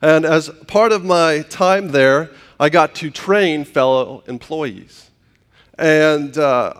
And 0.00 0.24
as 0.24 0.48
part 0.66 0.92
of 0.92 1.04
my 1.04 1.42
time 1.42 1.88
there, 1.88 2.30
I 2.58 2.70
got 2.70 2.94
to 2.96 3.10
train 3.10 3.66
fellow 3.66 4.24
employees. 4.26 5.10
And 5.78 6.38
uh, 6.38 6.72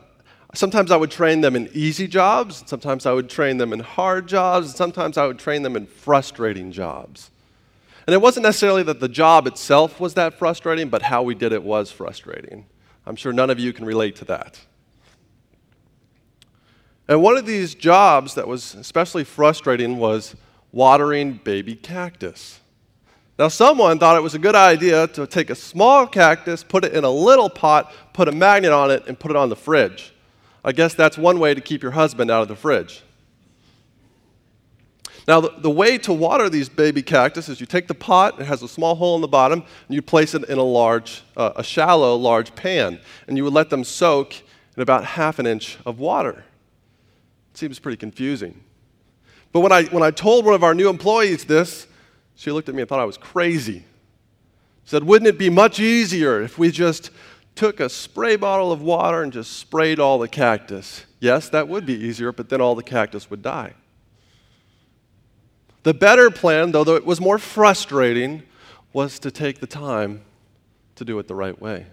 sometimes 0.55 0.91
I 0.91 0.97
would 0.97 1.11
train 1.11 1.43
them 1.43 1.55
in 1.55 1.69
easy 1.75 2.09
jobs, 2.09 2.65
sometimes 2.65 3.05
I 3.05 3.13
would 3.13 3.29
train 3.29 3.59
them 3.59 3.75
in 3.75 3.81
hard 3.81 4.27
jobs, 4.27 4.69
and 4.69 4.75
sometimes 4.75 5.19
I 5.19 5.27
would 5.27 5.39
train 5.39 5.65
them 5.65 5.77
in 5.77 5.87
frustrating 5.87 6.73
jobs. 6.73 7.31
And 8.07 8.15
it 8.15 8.23
wasn't 8.23 8.45
necessarily 8.45 8.83
that 8.85 9.01
the 9.01 9.09
job 9.09 9.47
itself 9.47 10.01
was 10.01 10.15
that 10.15 10.39
frustrating, 10.39 10.89
but 10.89 11.03
how 11.03 11.23
we 11.23 11.35
did 11.35 11.53
it 11.53 11.63
was 11.63 11.93
frustrating. 11.93 12.65
I'm 13.05 13.17
sure 13.17 13.35
none 13.35 13.51
of 13.51 13.59
you 13.59 13.75
can 13.75 13.85
relate 13.85 14.17
to 14.17 14.25
that. 14.27 14.61
And 17.09 17.23
one 17.23 17.37
of 17.37 17.47
these 17.47 17.75
jobs 17.75 18.35
that 18.35 18.49
was 18.49 18.75
especially 18.75 19.25
frustrating 19.25 19.99
was 19.99 20.35
watering 20.73 21.41
baby 21.45 21.77
cactus. 21.77 22.61
Now, 23.39 23.49
someone 23.49 23.99
thought 23.99 24.17
it 24.17 24.23
was 24.23 24.35
a 24.35 24.39
good 24.39 24.57
idea 24.57 25.07
to 25.09 25.27
take 25.27 25.51
a 25.51 25.55
small 25.55 26.07
cactus, 26.07 26.65
put 26.65 26.85
it 26.85 26.95
in 26.95 27.05
a 27.05 27.11
little 27.11 27.51
pot, 27.51 27.93
put 28.15 28.29
a 28.29 28.33
magnet 28.33 28.73
on 28.73 28.91
it, 28.91 29.05
and 29.07 29.19
put 29.19 29.31
it 29.31 29.37
on 29.37 29.51
the 29.51 29.57
fridge. 29.57 30.15
I 30.65 30.73
guess 30.73 30.95
that's 30.95 31.19
one 31.19 31.39
way 31.39 31.55
to 31.55 31.61
keep 31.61 31.83
your 31.83 31.93
husband 31.93 32.31
out 32.31 32.43
of 32.43 32.49
the 32.49 32.57
fridge. 32.57 33.03
Now, 35.29 35.41
the, 35.41 35.53
the, 35.59 35.71
way 35.71 35.99
to 35.99 36.13
water 36.13 36.49
these 36.49 36.69
baby 36.69 37.03
cactus 37.03 37.49
is 37.49 37.61
you 37.61 37.67
take 37.67 37.89
the 37.89 37.95
pot, 37.95 38.41
it 38.41 38.47
has 38.47 38.63
a 38.63 38.69
small 38.69 38.95
hole 38.95 39.17
in 39.17 39.21
the 39.21 39.29
bottom, 39.29 39.61
and 39.61 39.95
you 39.95 40.01
place 40.01 40.35
it 40.35 40.45
in 40.45 40.57
a 40.57 40.63
large, 40.63 41.23
uh, 41.37 41.53
a 41.57 41.65
shallow, 41.65 42.15
large 42.15 42.55
pan, 42.55 43.01
and 43.27 43.37
you 43.37 43.45
would 43.45 43.53
let 43.53 43.69
them 43.69 43.83
soak 43.83 44.35
in 44.77 44.83
about 44.83 45.05
half 45.05 45.39
an 45.39 45.47
inch 45.47 45.79
of 45.85 45.99
water. 45.99 46.45
Seems 47.57 47.79
pretty 47.79 47.97
confusing. 47.97 48.63
But 49.51 49.61
when 49.61 49.73
I, 49.73 49.85
when 49.85 50.03
I 50.03 50.11
told 50.11 50.45
one 50.45 50.53
of 50.53 50.63
our 50.63 50.75
new 50.75 50.91
employees 50.91 51.47
this, 51.47 51.87
she 52.35 52.53
looked 52.53 52.69
at 52.69 52.75
me 52.75 52.83
and 52.83 52.89
thought 52.89 53.01
I 53.01 53.07
was 53.07 53.17
crazy. 53.17 53.79
She 53.79 54.91
said, 54.91 55.05
Wouldn't 55.05 55.27
it 55.27 55.39
be 55.39 55.49
much 55.49 55.81
easier 55.81 56.43
if 56.43 56.59
we 56.59 56.71
just 56.71 57.11
took 57.55 57.81
a 57.81 57.89
spray 57.89 58.37
bottle 58.37 58.73
of 58.73 58.83
water 58.83 59.23
and 59.23 59.33
just 59.33 59.55
sprayed 59.55 59.99
all 59.99 60.19
the 60.19 60.29
cactus? 60.29 61.07
Yes, 61.19 61.49
that 61.49 61.67
would 61.67 61.87
be 61.87 61.95
easier, 61.95 62.31
but 62.31 62.51
then 62.51 62.61
all 62.61 62.75
the 62.75 62.83
cactus 62.83 63.31
would 63.31 63.41
die. 63.41 63.73
The 65.83 65.95
better 65.95 66.31
plan, 66.31 66.73
though, 66.73 66.85
though 66.85 66.97
it 66.97 67.07
was 67.07 67.23
more 67.23 67.39
frustrating, 67.39 68.43
was 68.93 69.19
to 69.21 69.31
take 69.31 69.61
the 69.61 69.67
time 69.67 70.27
to 70.97 71.07
do 71.07 71.19
it 71.19 71.27
the 71.27 71.35
right 71.35 71.59
way. 71.59 71.87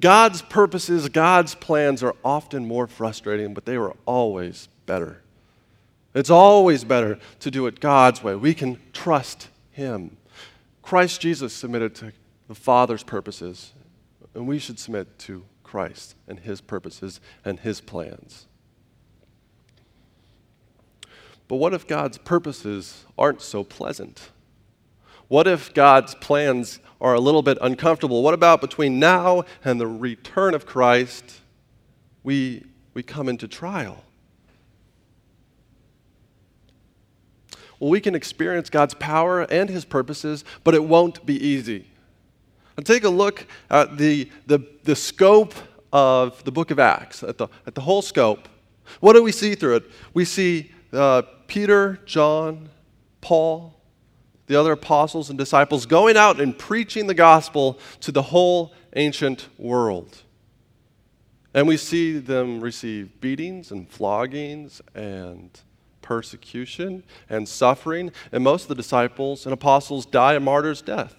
God's 0.00 0.42
purposes, 0.42 1.08
God's 1.08 1.54
plans 1.54 2.02
are 2.02 2.14
often 2.24 2.66
more 2.66 2.86
frustrating, 2.86 3.54
but 3.54 3.64
they 3.64 3.76
are 3.76 3.94
always 4.06 4.68
better. 4.86 5.22
It's 6.14 6.30
always 6.30 6.84
better 6.84 7.18
to 7.40 7.50
do 7.50 7.66
it 7.66 7.80
God's 7.80 8.22
way. 8.22 8.34
We 8.34 8.54
can 8.54 8.78
trust 8.92 9.48
Him. 9.72 10.16
Christ 10.82 11.20
Jesus 11.20 11.52
submitted 11.52 11.94
to 11.96 12.12
the 12.46 12.54
Father's 12.54 13.02
purposes, 13.02 13.72
and 14.34 14.46
we 14.46 14.58
should 14.58 14.78
submit 14.78 15.18
to 15.20 15.44
Christ 15.62 16.14
and 16.26 16.40
His 16.40 16.60
purposes 16.60 17.20
and 17.44 17.60
His 17.60 17.80
plans. 17.80 18.46
But 21.48 21.56
what 21.56 21.74
if 21.74 21.86
God's 21.86 22.18
purposes 22.18 23.04
aren't 23.18 23.42
so 23.42 23.64
pleasant? 23.64 24.30
What 25.28 25.46
if 25.46 25.72
God's 25.74 26.14
plans 26.14 26.80
are 27.00 27.14
a 27.14 27.20
little 27.20 27.42
bit 27.42 27.58
uncomfortable? 27.60 28.22
What 28.22 28.34
about 28.34 28.60
between 28.60 28.98
now 28.98 29.44
and 29.64 29.80
the 29.80 29.86
return 29.86 30.54
of 30.54 30.66
Christ, 30.66 31.40
we, 32.22 32.64
we 32.94 33.02
come 33.02 33.28
into 33.28 33.46
trial? 33.46 34.02
Well, 37.78 37.90
we 37.90 38.00
can 38.00 38.14
experience 38.14 38.70
God's 38.70 38.94
power 38.94 39.42
and 39.42 39.70
His 39.70 39.84
purposes, 39.84 40.44
but 40.64 40.74
it 40.74 40.82
won't 40.82 41.24
be 41.24 41.34
easy. 41.46 41.86
And 42.76 42.84
take 42.84 43.04
a 43.04 43.08
look 43.08 43.46
at 43.70 43.98
the, 43.98 44.30
the, 44.46 44.60
the 44.84 44.96
scope 44.96 45.54
of 45.92 46.42
the 46.44 46.52
book 46.52 46.70
of 46.70 46.78
Acts, 46.78 47.22
at 47.22 47.38
the, 47.38 47.48
at 47.66 47.74
the 47.74 47.80
whole 47.80 48.02
scope. 48.02 48.48
What 49.00 49.12
do 49.12 49.22
we 49.22 49.32
see 49.32 49.54
through 49.54 49.76
it? 49.76 49.84
We 50.14 50.24
see 50.24 50.72
uh, 50.92 51.22
Peter, 51.46 52.00
John, 52.04 52.70
Paul, 53.20 53.77
the 54.48 54.58
other 54.58 54.72
apostles 54.72 55.30
and 55.30 55.38
disciples 55.38 55.86
going 55.86 56.16
out 56.16 56.40
and 56.40 56.58
preaching 56.58 57.06
the 57.06 57.14
gospel 57.14 57.78
to 58.00 58.10
the 58.10 58.22
whole 58.22 58.72
ancient 58.96 59.48
world. 59.58 60.22
And 61.54 61.68
we 61.68 61.76
see 61.76 62.18
them 62.18 62.60
receive 62.60 63.20
beatings 63.20 63.70
and 63.70 63.88
floggings 63.88 64.80
and 64.94 65.50
persecution 66.02 67.04
and 67.28 67.48
suffering, 67.48 68.10
and 68.32 68.42
most 68.42 68.62
of 68.62 68.68
the 68.68 68.74
disciples 68.74 69.44
and 69.44 69.52
apostles 69.52 70.06
die 70.06 70.34
a 70.34 70.40
martyr's 70.40 70.82
death. 70.82 71.14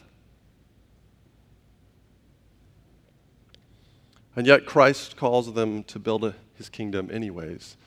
And 4.36 4.48
yet 4.48 4.66
Christ 4.66 5.18
calls 5.18 5.54
them 5.54 5.84
to 5.84 6.00
build 6.00 6.24
a, 6.24 6.36
his 6.56 6.70
kingdom 6.70 7.10
anyways. 7.12 7.78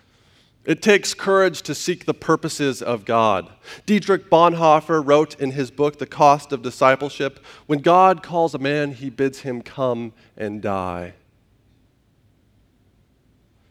It 0.64 0.80
takes 0.80 1.12
courage 1.12 1.62
to 1.62 1.74
seek 1.74 2.04
the 2.04 2.14
purposes 2.14 2.82
of 2.82 3.04
God. 3.04 3.50
Dietrich 3.84 4.30
Bonhoeffer 4.30 5.04
wrote 5.04 5.40
in 5.40 5.52
his 5.52 5.72
book, 5.72 5.98
The 5.98 6.06
Cost 6.06 6.52
of 6.52 6.62
Discipleship 6.62 7.40
When 7.66 7.80
God 7.80 8.22
calls 8.22 8.54
a 8.54 8.58
man, 8.58 8.92
he 8.92 9.10
bids 9.10 9.40
him 9.40 9.62
come 9.62 10.12
and 10.36 10.62
die. 10.62 11.14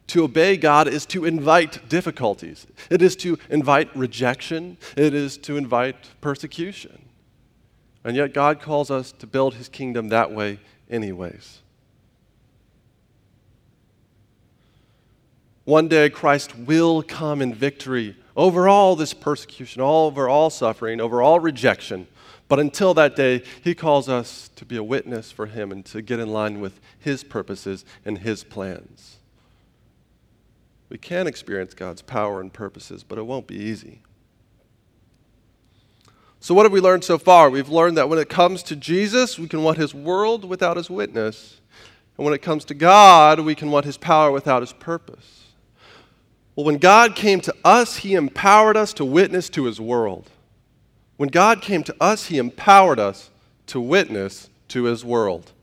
To 0.08 0.26
obey 0.26 0.58
God 0.58 0.90
is 0.90 1.06
to 1.08 1.24
invite 1.24 1.88
difficulties, 1.88 2.68
it 2.90 3.02
is 3.02 3.16
to 3.18 3.38
invite 3.50 3.96
rejection, 3.96 4.78
it 4.98 5.14
is 5.14 5.38
to 5.38 5.56
invite 5.56 6.10
persecution. 6.20 7.06
And 8.04 8.18
yet, 8.18 8.34
God 8.34 8.60
calls 8.60 8.92
us 8.92 9.14
to 9.14 9.28
build 9.28 9.54
his 9.54 9.70
kingdom 9.70 10.10
that 10.10 10.34
way, 10.34 10.60
anyways. 10.90 11.61
One 15.66 15.88
day, 15.88 16.10
Christ 16.10 16.58
will 16.58 17.04
come 17.04 17.42
in 17.42 17.54
victory 17.54 18.16
over 18.36 18.68
all 18.68 18.96
this 18.96 19.14
persecution, 19.14 19.82
all 19.82 20.08
over 20.08 20.28
all 20.28 20.50
suffering, 20.50 21.00
over 21.00 21.22
all 21.22 21.40
rejection. 21.40 22.08
But 22.48 22.60
until 22.60 22.94
that 22.96 23.16
day, 23.16 23.44
he 23.64 23.76
calls 23.76 24.10
us 24.10 24.50
to 24.56 24.66
be 24.66 24.76
a 24.76 24.84
witness 24.84 25.32
for 25.32 25.46
him 25.46 25.72
and 25.72 25.86
to 25.86 26.02
get 26.02 26.20
in 26.20 26.30
line 26.30 26.60
with 26.60 26.80
his 27.00 27.24
purposes 27.24 27.86
and 28.04 28.18
his 28.18 28.44
plans. 28.44 29.18
We 30.90 30.98
can 30.98 31.28
experience 31.28 31.74
God's 31.74 32.02
power 32.02 32.42
and 32.42 32.52
purposes, 32.52 33.04
but 33.04 33.18
it 33.18 33.26
won't 33.26 33.48
be 33.48 33.56
easy. 33.56 34.02
So, 36.42 36.56
what 36.56 36.64
have 36.64 36.74
we 36.74 36.82
learned 36.82 37.04
so 37.04 37.18
far? 37.18 37.50
We've 37.50 37.70
learned 37.70 37.98
that 37.98 38.10
when 38.10 38.20
it 38.20 38.28
comes 38.28 38.64
to 38.64 38.76
Jesus, 38.76 39.38
we 39.38 39.48
can 39.48 39.64
want 39.64 39.78
his 39.78 39.94
world 39.94 40.44
without 40.44 40.76
his 40.76 40.90
witness. 40.90 41.62
And 42.18 42.26
when 42.26 42.34
it 42.34 42.42
comes 42.42 42.66
to 42.66 42.74
God, 42.74 43.40
we 43.40 43.56
can 43.56 43.72
want 43.72 43.86
his 43.86 43.98
power 43.98 44.32
without 44.32 44.62
his 44.62 44.74
purpose. 44.74 45.41
Well, 46.62 46.68
when 46.68 46.78
God 46.78 47.16
came 47.16 47.42
to 47.42 47.56
us, 47.66 47.98
he 47.98 48.14
empowered 48.14 48.78
us 48.78 48.94
to 48.94 49.04
witness 49.04 49.50
to 49.50 49.66
his 49.66 49.82
world. 49.82 50.30
When 51.18 51.30
God 51.30 51.60
came 51.60 51.82
to 51.86 51.96
us, 52.00 52.28
he 52.28 52.38
empowered 52.38 53.00
us 53.00 53.32
to 53.66 53.82
witness 53.82 54.48
to 54.68 54.84
his 54.84 55.04
world. 55.04 55.54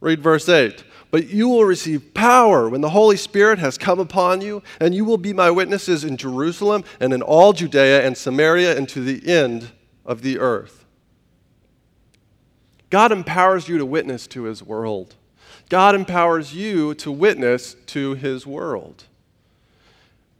Read 0.00 0.20
verse 0.20 0.48
8. 0.48 0.82
But 1.12 1.28
you 1.28 1.48
will 1.48 1.64
receive 1.64 2.12
power 2.12 2.68
when 2.68 2.80
the 2.80 2.90
Holy 2.90 3.16
Spirit 3.16 3.60
has 3.60 3.78
come 3.78 4.00
upon 4.00 4.40
you, 4.40 4.64
and 4.80 4.96
you 4.96 5.04
will 5.04 5.16
be 5.16 5.32
my 5.32 5.48
witnesses 5.48 6.02
in 6.02 6.16
Jerusalem 6.16 6.82
and 6.98 7.12
in 7.12 7.22
all 7.22 7.52
Judea 7.52 8.04
and 8.04 8.18
Samaria 8.18 8.76
and 8.76 8.88
to 8.88 9.00
the 9.00 9.30
end 9.32 9.70
of 10.04 10.22
the 10.22 10.40
earth. 10.40 10.84
God 12.90 13.12
empowers 13.12 13.68
you 13.68 13.78
to 13.78 13.86
witness 13.86 14.26
to 14.26 14.42
his 14.42 14.60
world. 14.60 15.14
God 15.68 15.94
empowers 15.94 16.52
you 16.52 16.94
to 16.94 17.12
witness 17.12 17.76
to 17.86 18.14
his 18.14 18.44
world. 18.44 19.04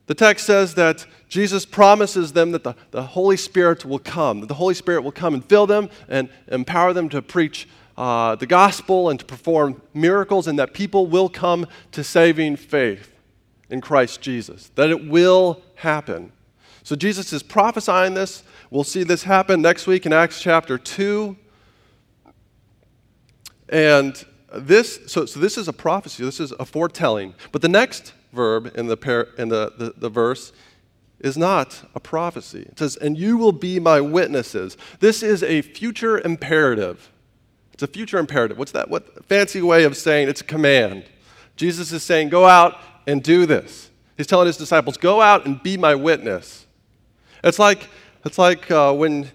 The 0.06 0.14
text 0.14 0.46
says 0.46 0.74
that 0.74 1.06
Jesus 1.28 1.64
promises 1.64 2.32
them 2.32 2.52
that 2.52 2.64
the, 2.64 2.74
the 2.90 3.02
Holy 3.02 3.36
Spirit 3.36 3.84
will 3.84 3.98
come, 3.98 4.40
that 4.40 4.46
the 4.46 4.54
Holy 4.54 4.74
Spirit 4.74 5.02
will 5.02 5.12
come 5.12 5.34
and 5.34 5.44
fill 5.44 5.66
them 5.66 5.88
and 6.08 6.28
empower 6.48 6.92
them 6.92 7.08
to 7.10 7.22
preach 7.22 7.68
uh, 7.96 8.34
the 8.36 8.46
gospel 8.46 9.10
and 9.10 9.20
to 9.20 9.24
perform 9.24 9.80
miracles, 9.94 10.46
and 10.48 10.58
that 10.58 10.74
people 10.74 11.06
will 11.06 11.28
come 11.28 11.66
to 11.92 12.02
saving 12.02 12.56
faith 12.56 13.12
in 13.70 13.80
Christ 13.80 14.20
Jesus, 14.20 14.70
that 14.74 14.90
it 14.90 15.06
will 15.06 15.62
happen. 15.76 16.32
So 16.82 16.96
Jesus 16.96 17.32
is 17.32 17.42
prophesying 17.42 18.14
this. 18.14 18.42
We'll 18.70 18.84
see 18.84 19.04
this 19.04 19.22
happen 19.22 19.62
next 19.62 19.86
week 19.86 20.04
in 20.04 20.12
Acts 20.12 20.40
chapter 20.40 20.78
2. 20.78 21.36
And 23.68 24.22
this, 24.54 25.00
so, 25.06 25.24
so 25.24 25.40
this 25.40 25.56
is 25.56 25.68
a 25.68 25.72
prophecy, 25.72 26.24
this 26.24 26.40
is 26.40 26.52
a 26.58 26.64
foretelling. 26.64 27.34
But 27.52 27.62
the 27.62 27.68
next 27.68 28.12
verb 28.32 28.72
in 28.74 28.86
the, 28.86 28.96
par, 28.96 29.28
in 29.38 29.48
the, 29.48 29.72
the, 29.76 29.94
the 29.96 30.08
verse 30.08 30.52
is 31.20 31.36
not 31.36 31.82
a 31.94 32.00
prophecy. 32.00 32.66
It 32.68 32.78
says, 32.78 32.96
and 32.96 33.16
you 33.16 33.36
will 33.36 33.52
be 33.52 33.78
my 33.78 34.00
witnesses. 34.00 34.76
This 35.00 35.22
is 35.22 35.42
a 35.42 35.62
future 35.62 36.18
imperative. 36.20 37.10
It's 37.72 37.82
a 37.82 37.86
future 37.86 38.18
imperative. 38.18 38.58
What's 38.58 38.72
that? 38.72 38.90
What 38.90 39.24
fancy 39.26 39.62
way 39.62 39.84
of 39.84 39.96
saying 39.96 40.28
it's 40.28 40.40
a 40.40 40.44
command? 40.44 41.04
Jesus 41.56 41.92
is 41.92 42.02
saying, 42.02 42.28
Go 42.28 42.46
out 42.46 42.78
and 43.06 43.22
do 43.22 43.46
this. 43.46 43.90
He's 44.16 44.26
telling 44.26 44.46
his 44.46 44.56
disciples, 44.56 44.96
Go 44.96 45.20
out 45.20 45.46
and 45.46 45.62
be 45.62 45.76
my 45.76 45.94
witness. 45.94 46.66
It's 47.44 47.58
like, 47.58 47.88
it's 48.24 48.38
like 48.38 48.70
uh, 48.70 48.92
when 48.92 49.30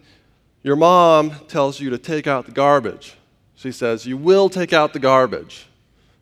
your 0.64 0.76
mom 0.76 1.32
tells 1.48 1.80
you 1.80 1.90
to 1.90 1.98
take 1.98 2.28
out 2.28 2.46
the 2.46 2.52
garbage. 2.52 3.16
She 3.56 3.72
says, 3.72 4.06
You 4.06 4.18
will 4.18 4.50
take 4.50 4.74
out 4.74 4.94
the 4.94 5.00
garbage. 5.00 5.68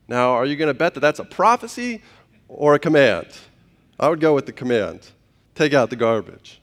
Now, 0.07 0.31
are 0.31 0.45
you 0.45 0.55
going 0.55 0.67
to 0.67 0.73
bet 0.73 0.93
that 0.93 0.99
that's 0.99 1.19
a 1.19 1.25
prophecy 1.25 2.03
or 2.47 2.75
a 2.75 2.79
command? 2.79 3.27
I 3.99 4.09
would 4.09 4.19
go 4.19 4.33
with 4.35 4.45
the 4.45 4.51
command 4.51 5.11
take 5.55 5.73
out 5.73 5.89
the 5.89 5.95
garbage. 5.95 6.59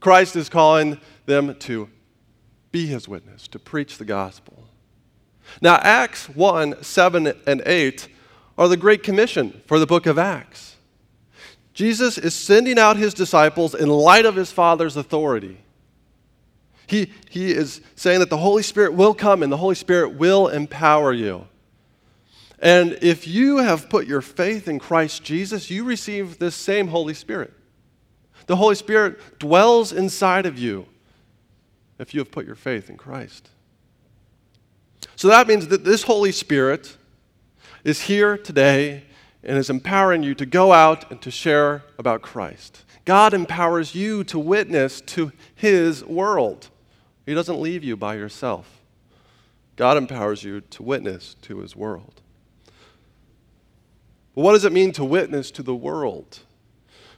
Christ 0.00 0.34
is 0.34 0.48
calling 0.48 0.98
them 1.26 1.54
to 1.60 1.88
be 2.72 2.86
his 2.86 3.06
witness, 3.06 3.46
to 3.48 3.58
preach 3.58 3.98
the 3.98 4.04
gospel. 4.04 4.64
Now, 5.60 5.76
Acts 5.76 6.28
1 6.28 6.82
7 6.82 7.32
and 7.46 7.62
8 7.64 8.08
are 8.58 8.68
the 8.68 8.76
Great 8.76 9.02
Commission 9.02 9.62
for 9.66 9.78
the 9.78 9.86
book 9.86 10.06
of 10.06 10.18
Acts. 10.18 10.76
Jesus 11.74 12.18
is 12.18 12.34
sending 12.34 12.78
out 12.78 12.96
his 12.96 13.14
disciples 13.14 13.74
in 13.74 13.88
light 13.88 14.24
of 14.24 14.36
his 14.36 14.50
Father's 14.50 14.96
authority. 14.96 15.58
He, 16.86 17.12
he 17.30 17.50
is 17.50 17.80
saying 17.96 18.20
that 18.20 18.30
the 18.30 18.36
Holy 18.36 18.62
Spirit 18.62 18.94
will 18.94 19.14
come 19.14 19.42
and 19.42 19.50
the 19.50 19.56
Holy 19.56 19.74
Spirit 19.74 20.14
will 20.14 20.48
empower 20.48 21.12
you. 21.12 21.46
And 22.58 22.98
if 23.02 23.26
you 23.26 23.58
have 23.58 23.90
put 23.90 24.06
your 24.06 24.20
faith 24.20 24.68
in 24.68 24.78
Christ 24.78 25.22
Jesus, 25.22 25.70
you 25.70 25.84
receive 25.84 26.38
this 26.38 26.54
same 26.54 26.88
Holy 26.88 27.14
Spirit. 27.14 27.52
The 28.46 28.56
Holy 28.56 28.74
Spirit 28.74 29.38
dwells 29.38 29.92
inside 29.92 30.46
of 30.46 30.58
you 30.58 30.86
if 31.98 32.14
you 32.14 32.20
have 32.20 32.30
put 32.30 32.46
your 32.46 32.54
faith 32.54 32.90
in 32.90 32.96
Christ. 32.96 33.50
So 35.16 35.28
that 35.28 35.46
means 35.46 35.68
that 35.68 35.84
this 35.84 36.02
Holy 36.02 36.32
Spirit 36.32 36.96
is 37.84 38.02
here 38.02 38.36
today 38.36 39.04
and 39.42 39.58
is 39.58 39.70
empowering 39.70 40.22
you 40.22 40.34
to 40.34 40.46
go 40.46 40.72
out 40.72 41.10
and 41.10 41.20
to 41.22 41.30
share 41.30 41.82
about 41.98 42.22
Christ. 42.22 42.84
God 43.04 43.34
empowers 43.34 43.94
you 43.94 44.24
to 44.24 44.38
witness 44.38 45.00
to 45.02 45.32
His 45.54 46.04
world. 46.04 46.70
He 47.26 47.34
doesn't 47.34 47.60
leave 47.60 47.84
you 47.84 47.96
by 47.96 48.14
yourself. 48.14 48.80
God 49.76 49.96
empowers 49.96 50.42
you 50.42 50.60
to 50.62 50.82
witness 50.82 51.34
to 51.42 51.58
His 51.58 51.76
world. 51.76 52.22
But 54.34 54.42
what 54.42 54.52
does 54.52 54.64
it 54.64 54.72
mean 54.72 54.92
to 54.92 55.04
witness 55.04 55.50
to 55.52 55.62
the 55.62 55.74
world? 55.74 56.40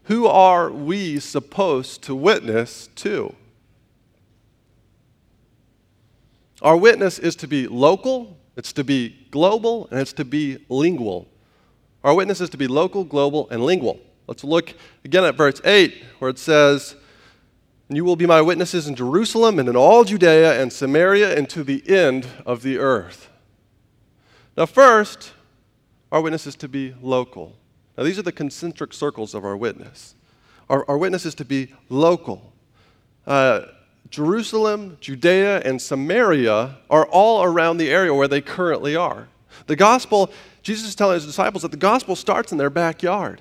Who 0.05 0.27
are 0.27 0.71
we 0.71 1.19
supposed 1.19 2.03
to 2.03 2.15
witness 2.15 2.89
to? 2.97 3.35
Our 6.63 6.77
witness 6.77 7.19
is 7.19 7.37
to 7.37 7.49
be 7.49 7.67
local, 7.67 8.39
it's 8.57 8.73
to 8.75 8.85
be 8.85 9.27
global, 9.31 9.89
and 9.91 10.01
it's 10.01 10.13
to 10.15 10.25
be 10.25 10.59
lingual. 10.69 11.29
Our 12.05 12.15
witness 12.15 12.41
is 12.41 12.51
to 12.51 12.57
be 12.57 12.67
local, 12.67 13.05
global, 13.05 13.49
and 13.51 13.65
lingual. 13.65 14.01
Let's 14.27 14.45
look 14.45 14.75
again 15.05 15.25
at 15.25 15.37
verse 15.37 15.61
8, 15.65 16.05
where 16.19 16.31
it 16.31 16.39
says, 16.39 16.95
And 17.89 17.97
you 17.97 18.05
will 18.05 18.17
be 18.17 18.27
my 18.27 18.41
witnesses 18.41 18.89
in 18.89 18.95
Jerusalem 18.95 19.59
and 19.59 19.69
in 19.69 19.77
all 19.77 20.05
Judea 20.05 20.61
and 20.61 20.73
Samaria 20.73 21.37
and 21.37 21.49
to 21.51 21.63
the 21.63 21.83
end 21.89 22.27
of 22.45 22.63
the 22.63 22.79
earth. 22.79 23.29
Now, 24.57 24.67
first, 24.67 25.33
our 26.13 26.21
witness 26.21 26.47
is 26.47 26.57
to 26.57 26.69
be 26.69 26.95
local. 27.03 27.57
Now, 27.97 28.05
these 28.05 28.19
are 28.19 28.23
the 28.23 28.33
concentric 28.33 28.93
circles 28.93 29.35
of 29.35 29.45
our 29.45 29.57
witness. 29.57 30.15
Our, 30.69 30.89
our 30.89 30.99
witness 30.99 31.25
is 31.25 31.35
to 31.37 31.45
be 31.45 31.73
local. 31.89 32.53
Uh, 33.27 33.63
Jerusalem, 34.11 34.99
Judea, 35.01 35.61
and 35.63 35.81
Samaria 35.81 36.77
are 36.89 37.07
all 37.07 37.43
around 37.43 37.79
the 37.79 37.91
area 37.91 38.15
where 38.15 38.29
they 38.29 38.41
currently 38.41 38.95
are. 38.95 39.29
The 39.67 39.77
gospel, 39.77 40.31
Jesus 40.63 40.89
is 40.89 40.95
telling 40.95 41.15
his 41.15 41.27
disciples 41.27 41.63
that 41.63 41.71
the 41.71 41.77
gospel 41.77 42.15
starts 42.15 42.53
in 42.53 42.59
their 42.59 42.71
backyard, 42.71 43.41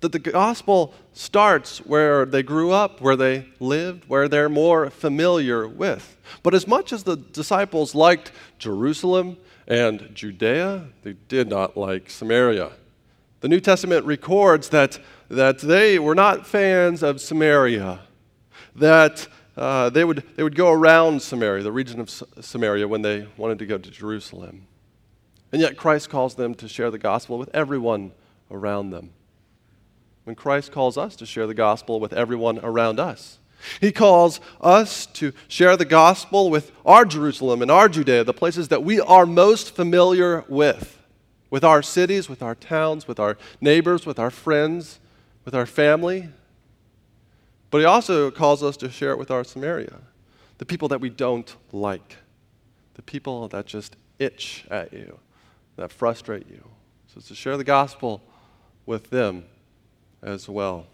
that 0.00 0.12
the 0.12 0.18
gospel 0.18 0.94
starts 1.12 1.78
where 1.78 2.24
they 2.24 2.42
grew 2.42 2.70
up, 2.70 3.00
where 3.00 3.16
they 3.16 3.48
lived, 3.58 4.04
where 4.08 4.28
they're 4.28 4.48
more 4.48 4.88
familiar 4.90 5.66
with. 5.66 6.16
But 6.42 6.54
as 6.54 6.66
much 6.66 6.92
as 6.92 7.02
the 7.02 7.16
disciples 7.16 7.94
liked 7.94 8.32
Jerusalem 8.58 9.36
and 9.68 10.14
Judea, 10.14 10.86
they 11.02 11.12
did 11.28 11.48
not 11.48 11.76
like 11.76 12.08
Samaria. 12.08 12.72
The 13.40 13.48
New 13.48 13.60
Testament 13.60 14.06
records 14.06 14.70
that, 14.70 14.98
that 15.28 15.58
they 15.58 15.98
were 15.98 16.14
not 16.14 16.46
fans 16.46 17.02
of 17.02 17.20
Samaria, 17.20 18.00
that 18.74 19.28
uh, 19.58 19.90
they, 19.90 20.04
would, 20.04 20.24
they 20.36 20.42
would 20.42 20.56
go 20.56 20.72
around 20.72 21.20
Samaria, 21.20 21.62
the 21.62 21.70
region 21.70 22.00
of 22.00 22.08
Samaria, 22.40 22.88
when 22.88 23.02
they 23.02 23.28
wanted 23.36 23.58
to 23.58 23.66
go 23.66 23.76
to 23.76 23.90
Jerusalem. 23.90 24.66
And 25.52 25.60
yet 25.60 25.76
Christ 25.76 26.08
calls 26.08 26.34
them 26.34 26.54
to 26.56 26.68
share 26.68 26.90
the 26.90 26.98
gospel 26.98 27.38
with 27.38 27.50
everyone 27.54 28.12
around 28.50 28.90
them. 28.90 29.10
When 30.24 30.34
Christ 30.34 30.72
calls 30.72 30.96
us 30.96 31.14
to 31.16 31.26
share 31.26 31.46
the 31.46 31.54
gospel 31.54 32.00
with 32.00 32.12
everyone 32.14 32.58
around 32.60 32.98
us, 32.98 33.38
he 33.80 33.92
calls 33.92 34.40
us 34.60 35.06
to 35.06 35.32
share 35.48 35.76
the 35.76 35.84
gospel 35.84 36.50
with 36.50 36.72
our 36.84 37.04
Jerusalem 37.04 37.62
and 37.62 37.70
our 37.70 37.88
Judea, 37.88 38.24
the 38.24 38.32
places 38.32 38.68
that 38.68 38.84
we 38.84 39.00
are 39.00 39.26
most 39.26 39.74
familiar 39.74 40.44
with, 40.48 40.98
with 41.50 41.64
our 41.64 41.82
cities, 41.82 42.28
with 42.28 42.42
our 42.42 42.54
towns, 42.54 43.08
with 43.08 43.18
our 43.18 43.36
neighbors, 43.60 44.06
with 44.06 44.18
our 44.18 44.30
friends, 44.30 45.00
with 45.44 45.54
our 45.54 45.66
family. 45.66 46.28
But 47.70 47.78
he 47.78 47.84
also 47.84 48.30
calls 48.30 48.62
us 48.62 48.76
to 48.78 48.90
share 48.90 49.12
it 49.12 49.18
with 49.18 49.30
our 49.30 49.44
Samaria, 49.44 49.98
the 50.58 50.64
people 50.64 50.88
that 50.88 51.00
we 51.00 51.10
don't 51.10 51.54
like, 51.72 52.16
the 52.94 53.02
people 53.02 53.48
that 53.48 53.66
just 53.66 53.96
itch 54.18 54.64
at 54.70 54.92
you, 54.92 55.18
that 55.76 55.92
frustrate 55.92 56.48
you. 56.50 56.64
So 57.14 57.20
to 57.20 57.34
share 57.34 57.56
the 57.56 57.64
gospel 57.64 58.22
with 58.86 59.10
them 59.10 59.44
as 60.22 60.48
well. 60.48 60.86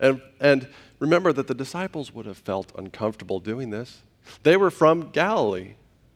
And, 0.00 0.20
and 0.40 0.68
remember 0.98 1.32
that 1.32 1.46
the 1.46 1.54
disciples 1.54 2.12
would 2.12 2.26
have 2.26 2.38
felt 2.38 2.72
uncomfortable 2.76 3.40
doing 3.40 3.70
this. 3.70 4.02
They 4.42 4.56
were 4.56 4.70
from 4.70 5.10
Galilee. 5.10 5.74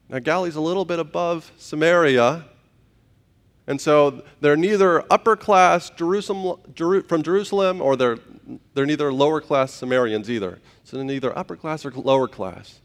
Now, 0.08 0.18
Galilee's 0.18 0.56
a 0.56 0.60
little 0.60 0.84
bit 0.84 0.98
above 0.98 1.52
Samaria, 1.58 2.46
And 3.68 3.78
so 3.78 4.22
they're 4.40 4.56
neither 4.56 5.04
upper 5.12 5.36
class 5.36 5.90
Jerusalem, 5.90 6.58
from 7.06 7.22
Jerusalem 7.22 7.82
or 7.82 7.96
they're, 7.96 8.18
they're 8.72 8.86
neither 8.86 9.12
lower 9.12 9.42
class 9.42 9.74
Samaritans 9.74 10.30
either. 10.30 10.58
So 10.84 10.96
they're 10.96 11.04
neither 11.04 11.38
upper 11.38 11.54
class 11.54 11.84
or 11.84 11.90
lower 11.90 12.26
class. 12.26 12.80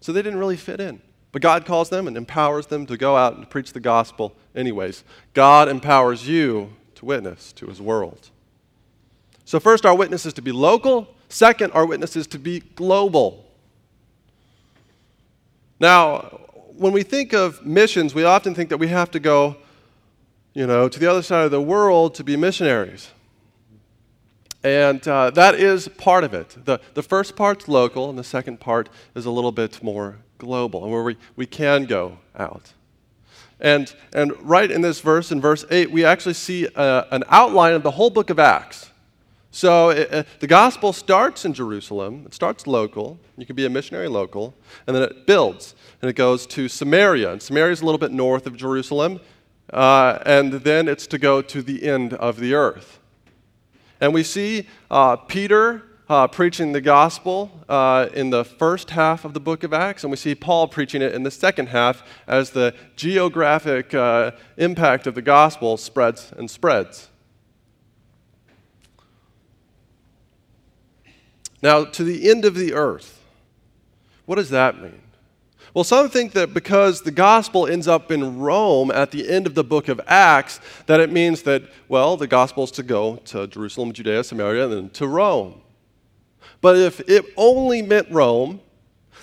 So 0.00 0.12
they 0.12 0.22
didn't 0.22 0.38
really 0.38 0.56
fit 0.56 0.80
in. 0.80 1.02
But 1.30 1.42
God 1.42 1.66
calls 1.66 1.90
them 1.90 2.08
and 2.08 2.16
empowers 2.16 2.68
them 2.68 2.86
to 2.86 2.96
go 2.96 3.16
out 3.16 3.36
and 3.36 3.50
preach 3.50 3.74
the 3.74 3.80
gospel 3.80 4.34
anyways. 4.54 5.04
God 5.34 5.68
empowers 5.68 6.26
you 6.26 6.72
to 6.94 7.04
witness 7.04 7.52
to 7.54 7.66
his 7.66 7.82
world. 7.82 8.30
So, 9.44 9.60
first, 9.60 9.84
our 9.84 9.94
witness 9.94 10.24
is 10.26 10.32
to 10.34 10.42
be 10.42 10.52
local. 10.52 11.08
Second, 11.28 11.72
our 11.72 11.84
witness 11.84 12.16
is 12.16 12.26
to 12.28 12.38
be 12.38 12.60
global. 12.60 13.44
Now, 15.80 16.40
when 16.76 16.92
we 16.92 17.02
think 17.02 17.32
of 17.32 17.64
missions, 17.64 18.14
we 18.14 18.24
often 18.24 18.54
think 18.54 18.70
that 18.70 18.78
we 18.78 18.88
have 18.88 19.10
to 19.12 19.20
go, 19.20 19.56
you 20.54 20.66
know, 20.66 20.88
to 20.88 20.98
the 20.98 21.10
other 21.10 21.22
side 21.22 21.44
of 21.44 21.50
the 21.50 21.60
world 21.60 22.14
to 22.16 22.24
be 22.24 22.36
missionaries. 22.36 23.10
And 24.62 25.06
uh, 25.06 25.30
that 25.32 25.56
is 25.56 25.88
part 25.88 26.24
of 26.24 26.32
it. 26.32 26.56
The, 26.64 26.80
the 26.94 27.02
first 27.02 27.36
part's 27.36 27.68
local, 27.68 28.08
and 28.08 28.18
the 28.18 28.24
second 28.24 28.60
part 28.60 28.88
is 29.14 29.26
a 29.26 29.30
little 29.30 29.52
bit 29.52 29.82
more 29.82 30.16
global, 30.38 30.84
and 30.84 30.92
where 30.92 31.02
we, 31.02 31.16
we 31.36 31.44
can 31.44 31.84
go 31.84 32.18
out. 32.34 32.72
And, 33.60 33.94
and 34.14 34.32
right 34.40 34.70
in 34.70 34.80
this 34.80 35.00
verse, 35.00 35.30
in 35.30 35.40
verse 35.40 35.64
8, 35.70 35.90
we 35.90 36.04
actually 36.04 36.34
see 36.34 36.64
a, 36.64 36.80
uh, 36.80 37.08
an 37.10 37.24
outline 37.28 37.74
of 37.74 37.82
the 37.82 37.92
whole 37.92 38.10
book 38.10 38.30
of 38.30 38.38
Acts. 38.38 38.90
So 39.54 39.90
it, 39.90 40.12
uh, 40.12 40.24
the 40.40 40.48
gospel 40.48 40.92
starts 40.92 41.44
in 41.44 41.54
Jerusalem, 41.54 42.24
it 42.26 42.34
starts 42.34 42.66
local. 42.66 43.20
You 43.36 43.46
can 43.46 43.54
be 43.54 43.64
a 43.64 43.70
missionary 43.70 44.08
local, 44.08 44.52
and 44.84 44.96
then 44.96 45.04
it 45.04 45.28
builds, 45.28 45.76
and 46.02 46.10
it 46.10 46.16
goes 46.16 46.44
to 46.48 46.68
Samaria. 46.68 47.30
And 47.30 47.40
Samaria 47.40 47.70
is 47.70 47.80
a 47.80 47.84
little 47.84 48.00
bit 48.00 48.10
north 48.10 48.48
of 48.48 48.56
Jerusalem, 48.56 49.20
uh, 49.72 50.18
and 50.26 50.54
then 50.54 50.88
it's 50.88 51.06
to 51.06 51.18
go 51.18 51.40
to 51.40 51.62
the 51.62 51.88
end 51.88 52.14
of 52.14 52.40
the 52.40 52.52
earth. 52.52 52.98
And 54.00 54.12
we 54.12 54.24
see 54.24 54.66
uh, 54.90 55.14
Peter 55.14 55.84
uh, 56.08 56.26
preaching 56.26 56.72
the 56.72 56.80
gospel 56.80 57.64
uh, 57.68 58.08
in 58.12 58.30
the 58.30 58.44
first 58.44 58.90
half 58.90 59.24
of 59.24 59.34
the 59.34 59.40
book 59.40 59.62
of 59.62 59.72
Acts, 59.72 60.02
and 60.02 60.10
we 60.10 60.16
see 60.16 60.34
Paul 60.34 60.66
preaching 60.66 61.00
it 61.00 61.14
in 61.14 61.22
the 61.22 61.30
second 61.30 61.68
half 61.68 62.02
as 62.26 62.50
the 62.50 62.74
geographic 62.96 63.94
uh, 63.94 64.32
impact 64.56 65.06
of 65.06 65.14
the 65.14 65.22
gospel 65.22 65.76
spreads 65.76 66.32
and 66.36 66.50
spreads. 66.50 67.08
Now, 71.64 71.86
to 71.86 72.04
the 72.04 72.28
end 72.30 72.44
of 72.44 72.56
the 72.56 72.74
earth, 72.74 73.22
what 74.26 74.34
does 74.34 74.50
that 74.50 74.82
mean? 74.82 75.00
Well, 75.72 75.82
some 75.82 76.10
think 76.10 76.32
that 76.32 76.52
because 76.52 77.00
the 77.00 77.10
gospel 77.10 77.66
ends 77.66 77.88
up 77.88 78.12
in 78.12 78.38
Rome 78.38 78.90
at 78.90 79.12
the 79.12 79.30
end 79.30 79.46
of 79.46 79.54
the 79.54 79.64
book 79.64 79.88
of 79.88 79.98
Acts, 80.06 80.60
that 80.84 81.00
it 81.00 81.10
means 81.10 81.44
that, 81.44 81.62
well, 81.88 82.18
the 82.18 82.26
gospel 82.26 82.64
is 82.64 82.70
to 82.72 82.82
go 82.82 83.16
to 83.16 83.46
Jerusalem, 83.46 83.94
Judea, 83.94 84.24
Samaria, 84.24 84.64
and 84.64 84.72
then 84.74 84.90
to 84.90 85.08
Rome. 85.08 85.62
But 86.60 86.76
if 86.76 87.00
it 87.08 87.24
only 87.34 87.80
meant 87.80 88.10
Rome, 88.10 88.60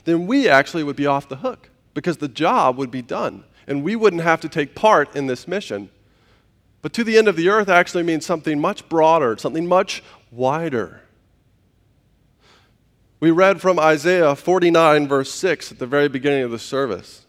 then 0.06 0.26
we 0.26 0.50
actually 0.50 0.82
would 0.82 0.96
be 0.96 1.06
off 1.06 1.30
the 1.30 1.36
hook 1.36 1.70
because 1.94 2.18
the 2.18 2.28
job 2.28 2.76
would 2.76 2.90
be 2.90 3.04
done 3.04 3.44
and 3.68 3.84
we 3.84 3.96
wouldn't 3.96 4.24
have 4.24 4.42
to 4.42 4.50
take 4.50 4.74
part 4.74 5.16
in 5.16 5.28
this 5.28 5.48
mission. 5.48 5.92
But 6.82 6.92
to 6.94 7.04
the 7.04 7.20
end 7.20 7.28
of 7.28 7.36
the 7.36 7.50
earth 7.50 7.70
actually 7.70 8.02
means 8.02 8.26
something 8.26 8.60
much 8.60 8.90
broader, 8.90 9.38
something 9.38 9.68
much 9.68 10.02
wider. 10.32 11.02
We 13.22 13.30
read 13.30 13.62
from 13.62 13.78
Isaiah 13.78 14.36
49, 14.36 15.08
verse 15.08 15.32
6, 15.32 15.72
at 15.72 15.78
the 15.78 15.86
very 15.86 16.10
beginning 16.10 16.42
of 16.42 16.50
the 16.50 16.58
service. 16.58 17.28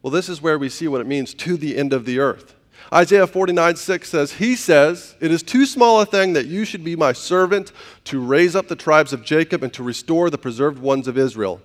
Well, 0.00 0.12
this 0.12 0.28
is 0.28 0.40
where 0.40 0.60
we 0.60 0.68
see 0.68 0.86
what 0.86 1.00
it 1.00 1.08
means 1.08 1.34
to 1.34 1.56
the 1.56 1.76
end 1.76 1.92
of 1.92 2.04
the 2.04 2.20
earth. 2.20 2.54
Isaiah 2.92 3.26
49 3.26 3.74
6 3.74 4.08
says, 4.08 4.32
He 4.34 4.54
says, 4.54 5.16
It 5.18 5.32
is 5.32 5.42
too 5.42 5.66
small 5.66 6.00
a 6.00 6.06
thing 6.06 6.34
that 6.34 6.46
you 6.46 6.64
should 6.64 6.84
be 6.84 6.94
my 6.94 7.12
servant 7.12 7.72
to 8.04 8.24
raise 8.24 8.54
up 8.54 8.68
the 8.68 8.76
tribes 8.76 9.12
of 9.12 9.24
Jacob 9.24 9.64
and 9.64 9.74
to 9.74 9.82
restore 9.82 10.30
the 10.30 10.38
preserved 10.38 10.78
ones 10.78 11.08
of 11.08 11.18
Israel. 11.18 11.60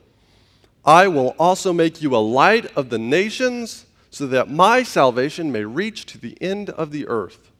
I 0.83 1.07
will 1.07 1.35
also 1.37 1.73
make 1.73 2.01
you 2.01 2.15
a 2.15 2.17
light 2.17 2.65
of 2.75 2.89
the 2.89 2.97
nations 2.97 3.85
so 4.09 4.25
that 4.27 4.49
my 4.49 4.81
salvation 4.81 5.51
may 5.51 5.63
reach 5.63 6.07
to 6.07 6.17
the 6.17 6.35
end 6.41 6.71
of 6.71 6.89
the 6.89 7.07
earth. 7.07 7.51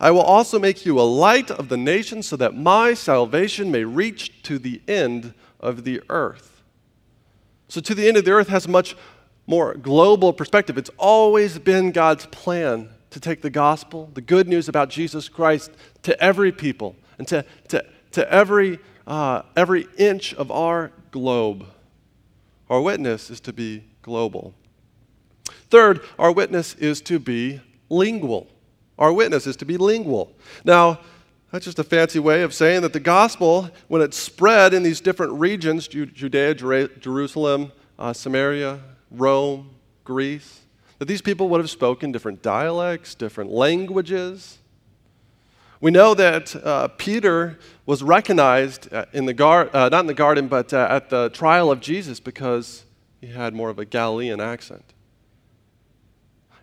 I 0.00 0.10
will 0.10 0.22
also 0.22 0.58
make 0.58 0.86
you 0.86 0.98
a 0.98 1.02
light 1.02 1.50
of 1.50 1.68
the 1.68 1.76
nations 1.76 2.26
so 2.26 2.36
that 2.36 2.56
my 2.56 2.94
salvation 2.94 3.70
may 3.70 3.84
reach 3.84 4.42
to 4.44 4.58
the 4.58 4.80
end 4.88 5.34
of 5.60 5.84
the 5.84 6.00
earth. 6.08 6.62
So, 7.68 7.82
to 7.82 7.94
the 7.94 8.08
end 8.08 8.16
of 8.16 8.24
the 8.24 8.32
earth 8.32 8.48
has 8.48 8.64
a 8.64 8.70
much 8.70 8.96
more 9.46 9.74
global 9.74 10.32
perspective. 10.32 10.78
It's 10.78 10.90
always 10.96 11.58
been 11.58 11.92
God's 11.92 12.26
plan 12.26 12.88
to 13.10 13.20
take 13.20 13.42
the 13.42 13.50
gospel, 13.50 14.10
the 14.14 14.20
good 14.22 14.48
news 14.48 14.68
about 14.68 14.88
Jesus 14.88 15.28
Christ, 15.28 15.70
to 16.02 16.18
every 16.22 16.50
people 16.50 16.96
and 17.18 17.28
to, 17.28 17.44
to, 17.68 17.84
to 18.12 18.32
every, 18.32 18.78
uh, 19.06 19.42
every 19.54 19.86
inch 19.98 20.32
of 20.34 20.50
our 20.50 20.92
globe. 21.10 21.66
Our 22.70 22.80
witness 22.80 23.30
is 23.30 23.40
to 23.40 23.52
be 23.52 23.84
global. 24.00 24.54
Third, 25.68 26.00
our 26.18 26.32
witness 26.32 26.74
is 26.74 27.00
to 27.02 27.18
be 27.18 27.60
lingual. 27.88 28.48
Our 29.00 29.12
witness 29.12 29.46
is 29.46 29.56
to 29.56 29.64
be 29.64 29.76
lingual. 29.76 30.32
Now, 30.64 31.00
that's 31.50 31.64
just 31.64 31.80
a 31.80 31.84
fancy 31.84 32.20
way 32.20 32.42
of 32.42 32.54
saying 32.54 32.82
that 32.82 32.92
the 32.92 33.00
gospel, 33.00 33.70
when 33.88 34.02
it 34.02 34.14
spread 34.14 34.72
in 34.72 34.84
these 34.84 35.00
different 35.00 35.32
regions 35.32 35.88
Judea, 35.88 36.54
Jerusalem, 36.54 37.72
uh, 37.98 38.12
Samaria, 38.12 38.80
Rome, 39.10 39.70
Greece, 40.04 40.60
that 40.98 41.06
these 41.06 41.22
people 41.22 41.48
would 41.48 41.60
have 41.60 41.70
spoken 41.70 42.12
different 42.12 42.42
dialects, 42.42 43.14
different 43.14 43.50
languages. 43.50 44.58
We 45.80 45.90
know 45.90 46.12
that 46.14 46.54
uh, 46.54 46.88
Peter 46.88 47.58
was 47.86 48.02
recognized 48.02 48.92
uh, 48.92 49.06
in 49.12 49.24
the 49.24 49.32
gar- 49.32 49.70
uh, 49.74 49.88
not 49.88 50.00
in 50.00 50.06
the 50.06 50.14
garden, 50.14 50.46
but 50.46 50.74
uh, 50.74 50.86
at 50.90 51.08
the 51.08 51.30
trial 51.30 51.70
of 51.70 51.80
Jesus 51.80 52.20
because 52.20 52.84
he 53.20 53.28
had 53.28 53.54
more 53.54 53.70
of 53.70 53.78
a 53.78 53.86
Galilean 53.86 54.40
accent. 54.40 54.84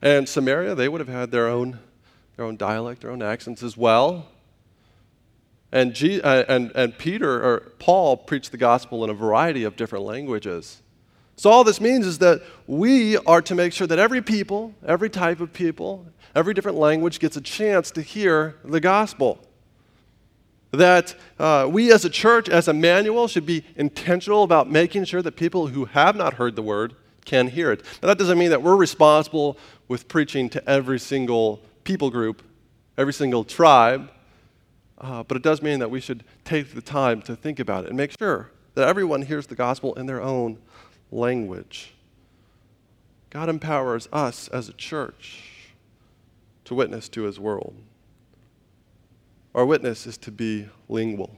And 0.02 0.30
Samaria, 0.30 0.76
they 0.76 0.88
would 0.88 1.02
have 1.02 1.10
had 1.10 1.32
their 1.32 1.47
own, 1.47 1.80
their 2.38 2.45
own 2.45 2.56
dialect, 2.56 3.02
their 3.02 3.12
own 3.12 3.21
accents 3.21 3.63
as 3.63 3.76
well. 3.76 4.28
And, 5.71 5.93
G- 5.93 6.21
uh, 6.21 6.45
and, 6.47 6.71
and 6.76 6.97
Peter 6.97 7.43
or 7.43 7.71
Paul 7.80 8.15
preached 8.15 8.52
the 8.52 8.58
gospel 8.58 9.04
in 9.04 9.10
a 9.10 9.13
variety 9.13 9.63
of 9.63 9.76
different 9.76 10.06
languages. 10.06 10.82
So, 11.36 11.52
all 11.52 11.63
this 11.63 11.82
means 11.82 12.08
is 12.08 12.19
that 12.19 12.41
we 12.65 13.17
are 13.17 13.41
to 13.43 13.54
make 13.54 13.73
sure 13.73 13.86
that 13.86 14.00
every 14.00 14.21
people, 14.21 14.73
every 14.86 15.10
type 15.10 15.39
of 15.39 15.52
people, 15.52 16.06
every 16.34 16.54
different 16.54 16.78
language 16.78 17.19
gets 17.19 17.38
a 17.38 17.41
chance 17.41 17.91
to 17.91 18.02
hear 18.02 18.56
the 18.63 18.80
gospel. 18.80 19.39
That 20.71 21.15
uh, 21.38 21.67
we 21.69 21.91
as 21.91 22.06
a 22.06 22.10
church, 22.10 22.50
as 22.50 22.67
Emmanuel, 22.67 23.28
should 23.28 23.45
be 23.45 23.63
intentional 23.76 24.43
about 24.43 24.69
making 24.69 25.06
sure 25.06 25.21
that 25.21 25.36
people 25.36 25.67
who 25.67 25.86
have 25.86 26.15
not 26.15 26.36
heard 26.36 26.56
the 26.56 26.63
word 26.63 26.95
can 27.23 27.50
hear 27.50 27.71
it. 27.71 27.84
Now, 28.02 28.08
that 28.08 28.17
doesn't 28.17 28.38
mean 28.38 28.50
that 28.50 28.63
we're 28.63 28.76
responsible 28.76 29.58
with 29.88 30.08
preaching 30.08 30.50
to 30.50 30.69
every 30.69 31.00
single 31.00 31.62
people 31.88 32.10
group, 32.10 32.43
every 32.97 33.13
single 33.13 33.45
tribe, 33.45 34.12
uh, 34.97 35.23
but 35.23 35.38
it 35.38 35.41
does 35.41 35.62
mean 35.62 35.80
that 35.80 35.89
we 35.89 36.02
should 36.02 36.21
take 36.43 36.76
the 36.76 36.82
time 36.82 37.21
to 37.21 37.34
think 37.34 37.60
about 37.62 37.86
it 37.86 37.88
and 37.88 37.95
make 37.95 38.12
sure 38.19 38.52
that 38.73 38.86
everyone 38.86 39.21
hears 39.21 39.47
the 39.47 39.56
gospel 39.56 39.93
in 39.93 40.06
their 40.06 40.21
own 40.21 40.58
language. 41.13 41.93
God 43.30 43.47
empowers 43.47 44.10
us 44.12 44.50
as 44.50 44.67
a 44.67 44.73
church 44.73 45.71
to 46.65 46.76
witness 46.76 47.08
to 47.08 47.21
his 47.21 47.39
world. 47.39 47.73
Our 49.56 49.65
witness 49.65 50.06
is 50.06 50.17
to 50.17 50.32
be 50.32 50.67
lingual. 50.89 51.38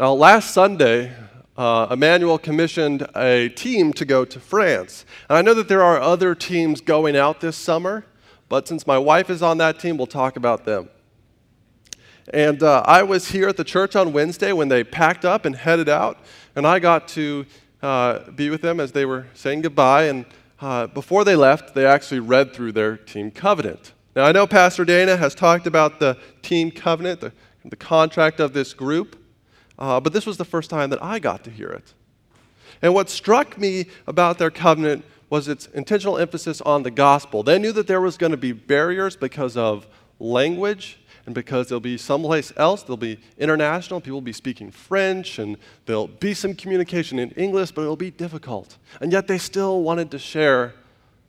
Now, 0.00 0.14
last 0.14 0.54
Sunday, 0.54 1.12
uh, 1.54 1.88
Emmanuel 1.90 2.38
commissioned 2.38 3.06
a 3.14 3.50
team 3.50 3.92
to 3.92 4.06
go 4.06 4.24
to 4.24 4.40
France. 4.40 5.04
And 5.28 5.36
I 5.36 5.42
know 5.42 5.52
that 5.52 5.68
there 5.68 5.82
are 5.82 6.00
other 6.00 6.34
teams 6.34 6.80
going 6.80 7.14
out 7.14 7.42
this 7.42 7.58
summer, 7.58 8.06
but 8.48 8.68
since 8.68 8.86
my 8.86 8.98
wife 8.98 9.30
is 9.30 9.42
on 9.42 9.58
that 9.58 9.80
team, 9.80 9.96
we'll 9.96 10.06
talk 10.06 10.36
about 10.36 10.64
them. 10.64 10.88
And 12.32 12.62
uh, 12.62 12.82
I 12.84 13.02
was 13.02 13.28
here 13.30 13.48
at 13.48 13.56
the 13.56 13.64
church 13.64 13.94
on 13.94 14.12
Wednesday 14.12 14.52
when 14.52 14.68
they 14.68 14.82
packed 14.82 15.24
up 15.24 15.44
and 15.44 15.54
headed 15.54 15.88
out, 15.88 16.18
and 16.56 16.66
I 16.66 16.78
got 16.78 17.08
to 17.08 17.46
uh, 17.82 18.30
be 18.30 18.50
with 18.50 18.62
them 18.62 18.80
as 18.80 18.92
they 18.92 19.04
were 19.04 19.26
saying 19.34 19.62
goodbye. 19.62 20.04
And 20.04 20.26
uh, 20.60 20.88
before 20.88 21.24
they 21.24 21.36
left, 21.36 21.74
they 21.74 21.86
actually 21.86 22.20
read 22.20 22.52
through 22.52 22.72
their 22.72 22.96
team 22.96 23.30
covenant. 23.30 23.92
Now, 24.16 24.24
I 24.24 24.32
know 24.32 24.46
Pastor 24.46 24.84
Dana 24.84 25.16
has 25.16 25.34
talked 25.34 25.66
about 25.66 26.00
the 26.00 26.18
team 26.42 26.70
covenant, 26.70 27.20
the, 27.20 27.32
the 27.64 27.76
contract 27.76 28.40
of 28.40 28.54
this 28.54 28.74
group, 28.74 29.22
uh, 29.78 30.00
but 30.00 30.12
this 30.12 30.26
was 30.26 30.36
the 30.36 30.44
first 30.44 30.70
time 30.70 30.90
that 30.90 31.02
I 31.02 31.18
got 31.18 31.44
to 31.44 31.50
hear 31.50 31.68
it. 31.68 31.92
And 32.82 32.94
what 32.94 33.08
struck 33.08 33.58
me 33.58 33.86
about 34.06 34.38
their 34.38 34.50
covenant 34.50 35.04
was 35.28 35.48
its 35.48 35.66
intentional 35.68 36.18
emphasis 36.18 36.60
on 36.60 36.82
the 36.82 36.90
gospel. 36.90 37.42
They 37.42 37.58
knew 37.58 37.72
that 37.72 37.86
there 37.86 38.00
was 38.00 38.16
going 38.16 38.30
to 38.30 38.36
be 38.36 38.52
barriers 38.52 39.16
because 39.16 39.56
of 39.56 39.86
language 40.18 40.98
and 41.26 41.34
because 41.34 41.68
there'll 41.68 41.80
be 41.80 41.98
someplace 41.98 42.52
else, 42.56 42.84
there'll 42.84 42.96
be 42.96 43.18
international, 43.36 44.00
people 44.00 44.16
will 44.16 44.20
be 44.20 44.32
speaking 44.32 44.70
French, 44.70 45.40
and 45.40 45.56
there'll 45.84 46.06
be 46.06 46.32
some 46.32 46.54
communication 46.54 47.18
in 47.18 47.32
English, 47.32 47.72
but 47.72 47.82
it'll 47.82 47.96
be 47.96 48.12
difficult. 48.12 48.78
And 49.00 49.10
yet 49.10 49.26
they 49.26 49.38
still 49.38 49.82
wanted 49.82 50.12
to 50.12 50.18
share 50.20 50.74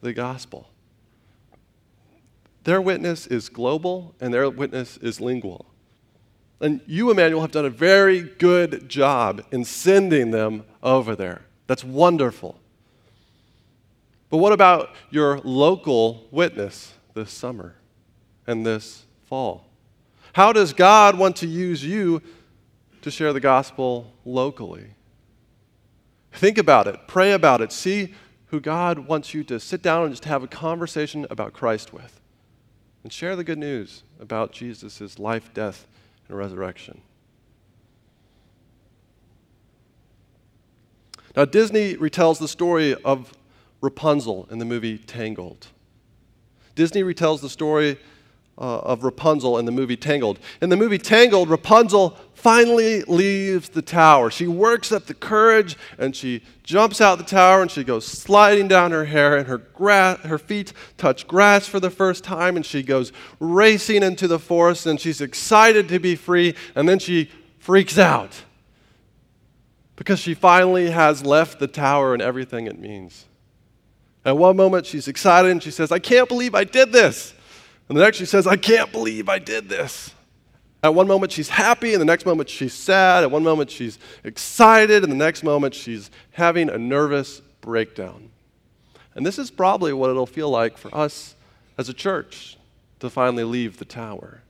the 0.01 0.13
gospel. 0.13 0.69
their 2.63 2.81
witness 2.81 3.25
is 3.27 3.47
global 3.47 4.13
and 4.19 4.33
their 4.33 4.49
witness 4.49 4.97
is 4.97 5.21
lingual. 5.21 5.65
And 6.59 6.81
you, 6.85 7.09
Emmanuel, 7.09 7.41
have 7.41 7.51
done 7.51 7.65
a 7.65 7.69
very 7.69 8.21
good 8.21 8.89
job 8.89 9.43
in 9.51 9.63
sending 9.63 10.31
them 10.31 10.65
over 10.83 11.15
there. 11.15 11.43
That's 11.67 11.83
wonderful. 11.83 12.59
But 14.29 14.37
what 14.37 14.51
about 14.51 14.89
your 15.09 15.39
local 15.39 16.27
witness 16.31 16.93
this 17.13 17.31
summer 17.31 17.75
and 18.45 18.65
this 18.65 19.05
fall? 19.25 19.65
How 20.33 20.53
does 20.53 20.73
God 20.73 21.17
want 21.17 21.37
to 21.37 21.47
use 21.47 21.83
you 21.83 22.21
to 23.01 23.09
share 23.09 23.33
the 23.33 23.39
gospel 23.39 24.13
locally? 24.25 24.87
Think 26.33 26.57
about 26.57 26.87
it, 26.87 26.99
pray 27.07 27.31
about 27.31 27.61
it, 27.61 27.71
see 27.71 28.13
who 28.47 28.59
God 28.59 28.99
wants 28.99 29.33
you 29.33 29.43
to 29.45 29.59
sit 29.59 29.81
down 29.81 30.03
and 30.03 30.11
just 30.11 30.25
have 30.25 30.43
a 30.43 30.47
conversation 30.47 31.25
about 31.29 31.53
Christ 31.53 31.93
with. 31.93 32.19
And 33.03 33.11
share 33.11 33.35
the 33.35 33.43
good 33.43 33.57
news 33.57 34.03
about 34.19 34.51
Jesus' 34.51 35.17
life, 35.17 35.53
death, 35.53 35.87
and 36.27 36.37
resurrection. 36.37 37.01
Now, 41.35 41.45
Disney 41.45 41.95
retells 41.95 42.39
the 42.39 42.47
story 42.47 42.95
of 43.03 43.31
Rapunzel 43.81 44.47
in 44.51 44.59
the 44.59 44.65
movie 44.65 44.97
Tangled. 44.97 45.67
Disney 46.75 47.03
retells 47.03 47.41
the 47.41 47.49
story 47.49 47.97
uh, 48.57 48.79
of 48.79 49.03
Rapunzel 49.03 49.57
in 49.59 49.65
the 49.65 49.71
movie 49.71 49.97
Tangled. 49.97 50.39
In 50.61 50.69
the 50.69 50.77
movie 50.77 50.97
Tangled, 50.97 51.49
Rapunzel 51.49 52.17
finally 52.33 53.03
leaves 53.03 53.69
the 53.69 53.81
tower. 53.81 54.31
She 54.31 54.47
works 54.47 54.91
up 54.91 55.05
the 55.05 55.13
courage 55.13 55.75
and 55.97 56.15
she 56.15 56.43
jumps 56.63 57.01
out 57.01 57.17
the 57.17 57.23
tower 57.23 57.61
and 57.61 57.69
she 57.69 57.83
goes 57.83 58.05
sliding 58.05 58.67
down 58.67 58.91
her 58.91 59.05
hair 59.05 59.37
and 59.37 59.47
her, 59.47 59.57
gra- 59.57 60.19
her 60.23 60.37
feet 60.37 60.73
touch 60.97 61.27
grass 61.27 61.67
for 61.67 61.79
the 61.79 61.89
first 61.89 62.23
time 62.23 62.55
and 62.55 62.65
she 62.65 62.83
goes 62.83 63.11
racing 63.39 64.03
into 64.03 64.27
the 64.27 64.39
forest 64.39 64.85
and 64.85 64.99
she's 64.99 65.21
excited 65.21 65.87
to 65.89 65.99
be 65.99 66.15
free 66.15 66.55
and 66.75 66.87
then 66.87 66.99
she 66.99 67.29
freaks 67.59 67.97
out 67.97 68.43
because 69.95 70.19
she 70.19 70.33
finally 70.33 70.91
has 70.91 71.25
left 71.25 71.59
the 71.59 71.67
tower 71.67 72.13
and 72.13 72.21
everything 72.21 72.67
it 72.67 72.79
means. 72.79 73.25
At 74.27 74.37
one 74.37 74.57
moment, 74.57 74.85
she's 74.85 75.07
excited 75.07 75.49
and 75.49 75.63
she 75.63 75.71
says, 75.71 75.89
I 75.89 75.99
can't 75.99 76.27
believe 76.27 76.53
I 76.53 76.65
did 76.65 76.91
this. 76.91 77.33
And 77.87 77.97
the 77.97 78.01
next, 78.01 78.17
she 78.17 78.25
says, 78.25 78.45
I 78.45 78.57
can't 78.57 78.91
believe 78.91 79.29
I 79.29 79.39
did 79.39 79.69
this. 79.69 80.13
At 80.83 80.93
one 80.93 81.07
moment, 81.07 81.31
she's 81.31 81.47
happy, 81.47 81.93
and 81.93 82.01
the 82.01 82.05
next 82.05 82.25
moment, 82.25 82.49
she's 82.49 82.73
sad. 82.73 83.23
At 83.23 83.31
one 83.31 83.43
moment, 83.43 83.71
she's 83.71 83.97
excited, 84.25 85.03
and 85.03 85.11
the 85.11 85.15
next 85.15 85.43
moment, 85.43 85.73
she's 85.73 86.11
having 86.31 86.69
a 86.69 86.77
nervous 86.77 87.41
breakdown. 87.61 88.29
And 89.15 89.25
this 89.25 89.39
is 89.39 89.49
probably 89.49 89.93
what 89.93 90.09
it'll 90.09 90.25
feel 90.25 90.49
like 90.49 90.77
for 90.77 90.93
us 90.93 91.35
as 91.77 91.87
a 91.87 91.93
church 91.93 92.57
to 92.99 93.09
finally 93.09 93.45
leave 93.45 93.77
the 93.77 93.85
tower. 93.85 94.41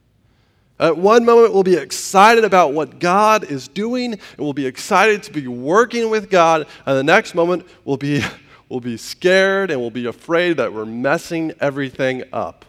At 0.80 0.98
one 0.98 1.24
moment, 1.24 1.54
we'll 1.54 1.64
be 1.64 1.78
excited 1.78 2.44
about 2.44 2.74
what 2.74 3.00
God 3.00 3.44
is 3.44 3.68
doing, 3.68 4.14
and 4.14 4.40
we'll 4.40 4.54
be 4.54 4.66
excited 4.66 5.22
to 5.24 5.32
be 5.32 5.48
working 5.48 6.10
with 6.10 6.32
God, 6.32 6.66
and 6.88 6.98
the 6.98 7.04
next 7.04 7.36
moment, 7.36 7.66
we'll 7.86 7.98
be, 7.98 8.24
we'll 8.70 8.80
be 8.80 8.98
scared 8.98 9.72
and 9.72 9.80
we'll 9.80 9.90
be 9.90 10.06
afraid 10.06 10.58
that 10.58 10.74
we're 10.74 10.86
messing 10.86 11.54
everything 11.60 12.24
up. 12.34 12.66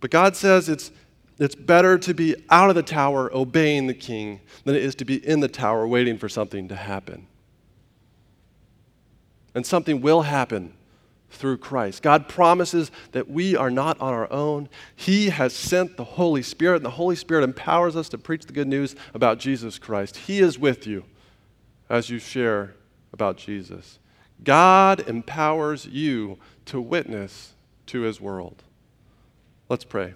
But 0.00 0.10
God 0.10 0.36
says 0.36 0.68
it's, 0.68 0.90
it's 1.38 1.54
better 1.54 1.98
to 1.98 2.12
be 2.14 2.34
out 2.50 2.70
of 2.70 2.76
the 2.76 2.82
tower 2.82 3.30
obeying 3.32 3.86
the 3.86 3.94
king 3.94 4.40
than 4.64 4.74
it 4.74 4.82
is 4.82 4.94
to 4.96 5.04
be 5.04 5.24
in 5.26 5.40
the 5.40 5.48
tower 5.48 5.86
waiting 5.86 6.18
for 6.18 6.28
something 6.28 6.68
to 6.68 6.76
happen. 6.76 7.26
And 9.54 9.66
something 9.66 10.00
will 10.00 10.22
happen 10.22 10.74
through 11.30 11.58
Christ. 11.58 12.02
God 12.02 12.28
promises 12.28 12.90
that 13.12 13.30
we 13.30 13.56
are 13.56 13.70
not 13.70 14.00
on 14.00 14.12
our 14.12 14.30
own. 14.32 14.68
He 14.94 15.30
has 15.30 15.52
sent 15.52 15.96
the 15.96 16.04
Holy 16.04 16.42
Spirit, 16.42 16.76
and 16.76 16.84
the 16.84 16.90
Holy 16.90 17.16
Spirit 17.16 17.44
empowers 17.44 17.96
us 17.96 18.08
to 18.10 18.18
preach 18.18 18.46
the 18.46 18.52
good 18.52 18.68
news 18.68 18.94
about 19.14 19.38
Jesus 19.38 19.78
Christ. 19.78 20.16
He 20.16 20.40
is 20.40 20.58
with 20.58 20.86
you 20.86 21.04
as 21.92 22.08
you 22.08 22.18
share 22.18 22.74
about 23.12 23.36
Jesus. 23.36 23.98
God 24.42 25.06
empowers 25.06 25.84
you 25.84 26.38
to 26.64 26.80
witness 26.80 27.52
to 27.84 28.00
his 28.00 28.18
world. 28.18 28.62
Let's 29.68 29.84
pray. 29.84 30.14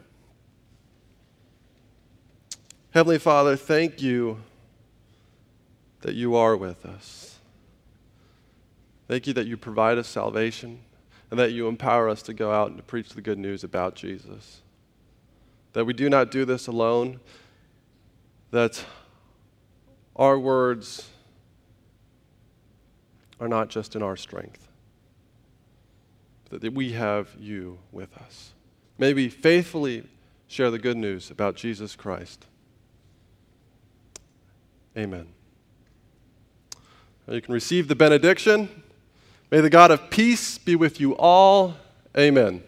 Heavenly 2.93 3.19
Father, 3.19 3.57
thank 3.57 4.01
you 4.01 4.39
that 6.01 6.15
you 6.15 6.35
are 6.35 6.57
with 6.57 6.87
us. 6.87 7.39
Thank 9.07 9.27
you 9.27 9.35
that 9.35 9.47
you 9.47 9.59
provide 9.59 9.99
us 9.99 10.09
salvation 10.09 10.81
and 11.31 11.39
that 11.39 11.53
you 11.53 11.69
empower 11.69 12.09
us 12.09 12.23
to 12.23 12.33
go 12.33 12.53
out 12.53 12.69
and 12.69 12.79
to 12.79 12.83
preach 12.83 13.11
the 13.11 13.21
good 13.21 13.39
news 13.39 13.63
about 13.63 13.95
Jesus. 13.95 14.63
That 15.75 15.85
we 15.85 15.93
do 15.93 16.09
not 16.09 16.31
do 16.31 16.47
this 16.47 16.69
alone, 16.69 17.21
that 18.51 18.83
our 20.17 20.39
words 20.39 21.11
are 23.41 23.49
not 23.49 23.69
just 23.69 23.95
in 23.97 24.03
our 24.03 24.17
strength, 24.17 24.69
but 26.51 26.61
that 26.61 26.73
we 26.73 26.93
have 26.93 27.29
you 27.39 27.79
with 27.93 28.17
us. 28.17 28.53
May 28.99 29.13
we 29.13 29.29
faithfully 29.29 30.05
share 30.49 30.71
the 30.71 30.79
good 30.79 30.97
news 30.97 31.31
about 31.31 31.57
Jesus 31.57 31.97
Christ. 31.97 32.47
Amen. 34.97 35.27
You 37.29 37.41
can 37.41 37.53
receive 37.53 37.89
the 37.89 37.97
benediction. 37.97 38.83
May 39.51 39.61
the 39.61 39.71
God 39.71 39.91
of 39.91 40.11
peace 40.11 40.59
be 40.59 40.77
with 40.77 41.01
you 41.01 41.17
all. 41.17 41.75
Amen. 42.17 42.63